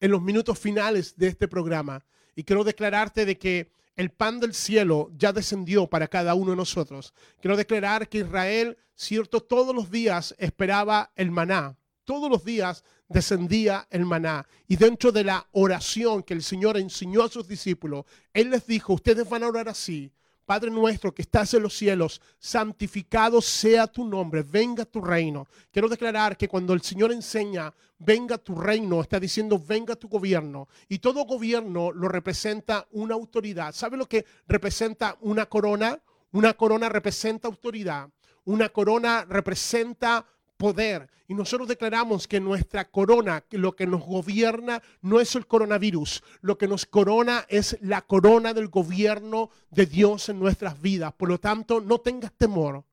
en 0.00 0.10
los 0.10 0.22
minutos 0.22 0.58
finales 0.58 1.14
de 1.16 1.28
este 1.28 1.46
programa, 1.46 2.04
y 2.38 2.44
quiero 2.44 2.62
declararte 2.62 3.26
de 3.26 3.36
que 3.36 3.72
el 3.96 4.10
pan 4.10 4.38
del 4.38 4.54
cielo 4.54 5.10
ya 5.18 5.32
descendió 5.32 5.88
para 5.88 6.06
cada 6.06 6.36
uno 6.36 6.52
de 6.52 6.56
nosotros. 6.56 7.12
Quiero 7.40 7.56
declarar 7.56 8.08
que 8.08 8.18
Israel, 8.18 8.78
cierto, 8.94 9.40
todos 9.40 9.74
los 9.74 9.90
días 9.90 10.36
esperaba 10.38 11.10
el 11.16 11.32
maná. 11.32 11.76
Todos 12.04 12.30
los 12.30 12.44
días 12.44 12.84
descendía 13.08 13.88
el 13.90 14.04
maná. 14.04 14.46
Y 14.68 14.76
dentro 14.76 15.10
de 15.10 15.24
la 15.24 15.48
oración 15.50 16.22
que 16.22 16.32
el 16.32 16.44
Señor 16.44 16.76
enseñó 16.76 17.24
a 17.24 17.28
sus 17.28 17.48
discípulos, 17.48 18.04
Él 18.32 18.50
les 18.50 18.68
dijo, 18.68 18.92
ustedes 18.92 19.28
van 19.28 19.42
a 19.42 19.48
orar 19.48 19.68
así. 19.68 20.12
Padre 20.48 20.70
nuestro 20.70 21.14
que 21.14 21.20
estás 21.20 21.52
en 21.52 21.62
los 21.62 21.76
cielos, 21.76 22.22
santificado 22.38 23.42
sea 23.42 23.86
tu 23.86 24.02
nombre, 24.06 24.42
venga 24.42 24.86
tu 24.86 25.02
reino. 25.02 25.46
Quiero 25.70 25.90
declarar 25.90 26.38
que 26.38 26.48
cuando 26.48 26.72
el 26.72 26.80
Señor 26.80 27.12
enseña, 27.12 27.70
venga 27.98 28.38
tu 28.38 28.54
reino, 28.54 29.02
está 29.02 29.20
diciendo, 29.20 29.62
venga 29.62 29.94
tu 29.94 30.08
gobierno. 30.08 30.66
Y 30.88 31.00
todo 31.00 31.26
gobierno 31.26 31.92
lo 31.92 32.08
representa 32.08 32.88
una 32.92 33.12
autoridad. 33.12 33.74
¿Sabe 33.74 33.98
lo 33.98 34.06
que 34.06 34.24
representa 34.46 35.18
una 35.20 35.44
corona? 35.44 36.00
Una 36.32 36.54
corona 36.54 36.88
representa 36.88 37.46
autoridad. 37.46 38.08
Una 38.46 38.70
corona 38.70 39.26
representa 39.28 40.24
poder. 40.58 41.08
Y 41.28 41.34
nosotros 41.34 41.68
declaramos 41.68 42.28
que 42.28 42.40
nuestra 42.40 42.90
corona, 42.90 43.40
que 43.42 43.56
lo 43.56 43.74
que 43.74 43.86
nos 43.86 44.04
gobierna 44.04 44.82
no 45.00 45.20
es 45.20 45.34
el 45.34 45.46
coronavirus, 45.46 46.22
lo 46.42 46.58
que 46.58 46.68
nos 46.68 46.84
corona 46.84 47.46
es 47.48 47.78
la 47.80 48.02
corona 48.02 48.52
del 48.52 48.68
gobierno 48.68 49.50
de 49.70 49.86
Dios 49.86 50.28
en 50.28 50.38
nuestras 50.38 50.80
vidas. 50.80 51.14
Por 51.14 51.28
lo 51.28 51.38
tanto, 51.38 51.80
no 51.80 51.98
tengas 51.98 52.32
temor. 52.32 52.84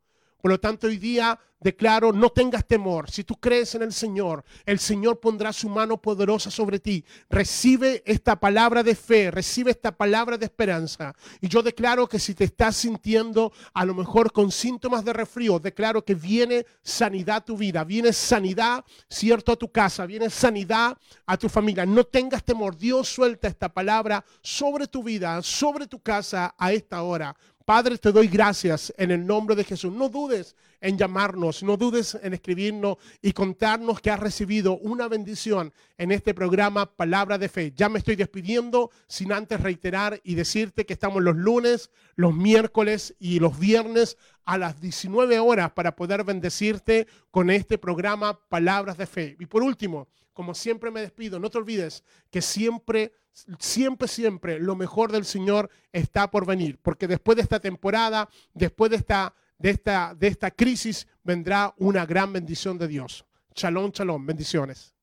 Por 0.45 0.51
lo 0.51 0.59
tanto, 0.59 0.85
hoy 0.85 0.97
día 0.97 1.39
declaro, 1.59 2.13
no 2.13 2.29
tengas 2.29 2.67
temor. 2.67 3.09
Si 3.09 3.23
tú 3.23 3.35
crees 3.35 3.73
en 3.73 3.81
el 3.81 3.91
Señor, 3.91 4.45
el 4.63 4.77
Señor 4.77 5.19
pondrá 5.19 5.51
su 5.51 5.67
mano 5.67 5.99
poderosa 5.99 6.51
sobre 6.51 6.77
ti. 6.77 7.03
Recibe 7.31 8.03
esta 8.05 8.39
palabra 8.39 8.83
de 8.83 8.93
fe, 8.93 9.31
recibe 9.31 9.71
esta 9.71 9.91
palabra 9.91 10.37
de 10.37 10.45
esperanza. 10.45 11.15
Y 11.41 11.47
yo 11.47 11.63
declaro 11.63 12.07
que 12.07 12.19
si 12.19 12.35
te 12.35 12.43
estás 12.43 12.75
sintiendo 12.75 13.51
a 13.73 13.85
lo 13.85 13.95
mejor 13.95 14.31
con 14.31 14.51
síntomas 14.51 15.03
de 15.03 15.13
resfrío, 15.13 15.57
declaro 15.57 16.05
que 16.05 16.13
viene 16.13 16.67
sanidad 16.83 17.37
a 17.37 17.45
tu 17.45 17.57
vida, 17.57 17.83
viene 17.83 18.13
sanidad, 18.13 18.85
cierto, 19.09 19.51
a 19.51 19.55
tu 19.55 19.71
casa, 19.71 20.05
viene 20.05 20.29
sanidad 20.29 20.95
a 21.25 21.37
tu 21.37 21.49
familia. 21.49 21.87
No 21.87 22.03
tengas 22.03 22.43
temor. 22.43 22.77
Dios 22.77 23.09
suelta 23.09 23.47
esta 23.47 23.69
palabra 23.69 24.23
sobre 24.43 24.85
tu 24.85 25.01
vida, 25.01 25.41
sobre 25.41 25.87
tu 25.87 25.99
casa 26.03 26.53
a 26.55 26.71
esta 26.71 27.01
hora 27.01 27.35
Padre, 27.65 27.97
te 27.97 28.11
doy 28.11 28.27
gracias 28.27 28.93
en 28.95 29.09
el 29.09 29.25
nombre 29.25 29.55
de 29.55 29.63
Jesús. 29.63 29.91
No 29.91 30.07
dudes 30.07 30.55
en 30.79 30.99
llamarnos, 30.99 31.63
no 31.63 31.77
dudes 31.77 32.15
en 32.21 32.35
escribirnos 32.35 32.97
y 33.23 33.33
contarnos 33.33 33.99
que 33.99 34.11
has 34.11 34.19
recibido 34.19 34.77
una 34.77 35.07
bendición 35.07 35.73
en 35.97 36.11
este 36.11 36.35
programa 36.35 36.85
Palabra 36.85 37.39
de 37.39 37.49
Fe. 37.49 37.73
Ya 37.75 37.89
me 37.89 37.97
estoy 37.97 38.17
despidiendo 38.17 38.91
sin 39.07 39.31
antes 39.31 39.59
reiterar 39.61 40.21
y 40.23 40.35
decirte 40.35 40.85
que 40.85 40.93
estamos 40.93 41.23
los 41.23 41.35
lunes, 41.35 41.89
los 42.15 42.35
miércoles 42.35 43.15
y 43.17 43.39
los 43.39 43.57
viernes 43.57 44.19
a 44.43 44.59
las 44.59 44.79
19 44.79 45.39
horas 45.39 45.71
para 45.71 45.95
poder 45.95 46.23
bendecirte 46.23 47.07
con 47.31 47.49
este 47.49 47.79
programa 47.79 48.39
Palabras 48.47 48.95
de 48.95 49.07
Fe. 49.07 49.37
Y 49.39 49.47
por 49.47 49.63
último, 49.63 50.07
como 50.33 50.53
siempre 50.53 50.91
me 50.91 51.01
despido, 51.01 51.39
no 51.39 51.49
te 51.49 51.57
olvides 51.57 52.03
que 52.29 52.43
siempre 52.43 53.11
siempre, 53.59 54.07
siempre 54.07 54.59
lo 54.59 54.75
mejor 54.75 55.11
del 55.11 55.25
Señor 55.25 55.69
está 55.91 56.31
por 56.31 56.45
venir, 56.45 56.79
porque 56.81 57.07
después 57.07 57.35
de 57.35 57.41
esta 57.43 57.59
temporada, 57.59 58.29
después 58.53 58.91
de 58.91 58.97
esta, 58.97 59.33
de 59.57 59.69
esta, 59.71 60.15
de 60.15 60.27
esta 60.27 60.51
crisis, 60.51 61.07
vendrá 61.23 61.73
una 61.77 62.05
gran 62.05 62.31
bendición 62.31 62.77
de 62.77 62.87
Dios. 62.87 63.25
Shalom, 63.53 63.91
shalom, 63.91 64.25
bendiciones. 64.25 64.95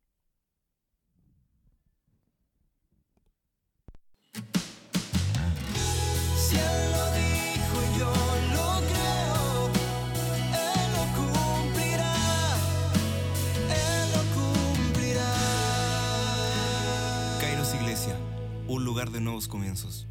Lugar 18.92 19.10
de 19.10 19.22
nuevos 19.22 19.48
comienzos. 19.48 20.06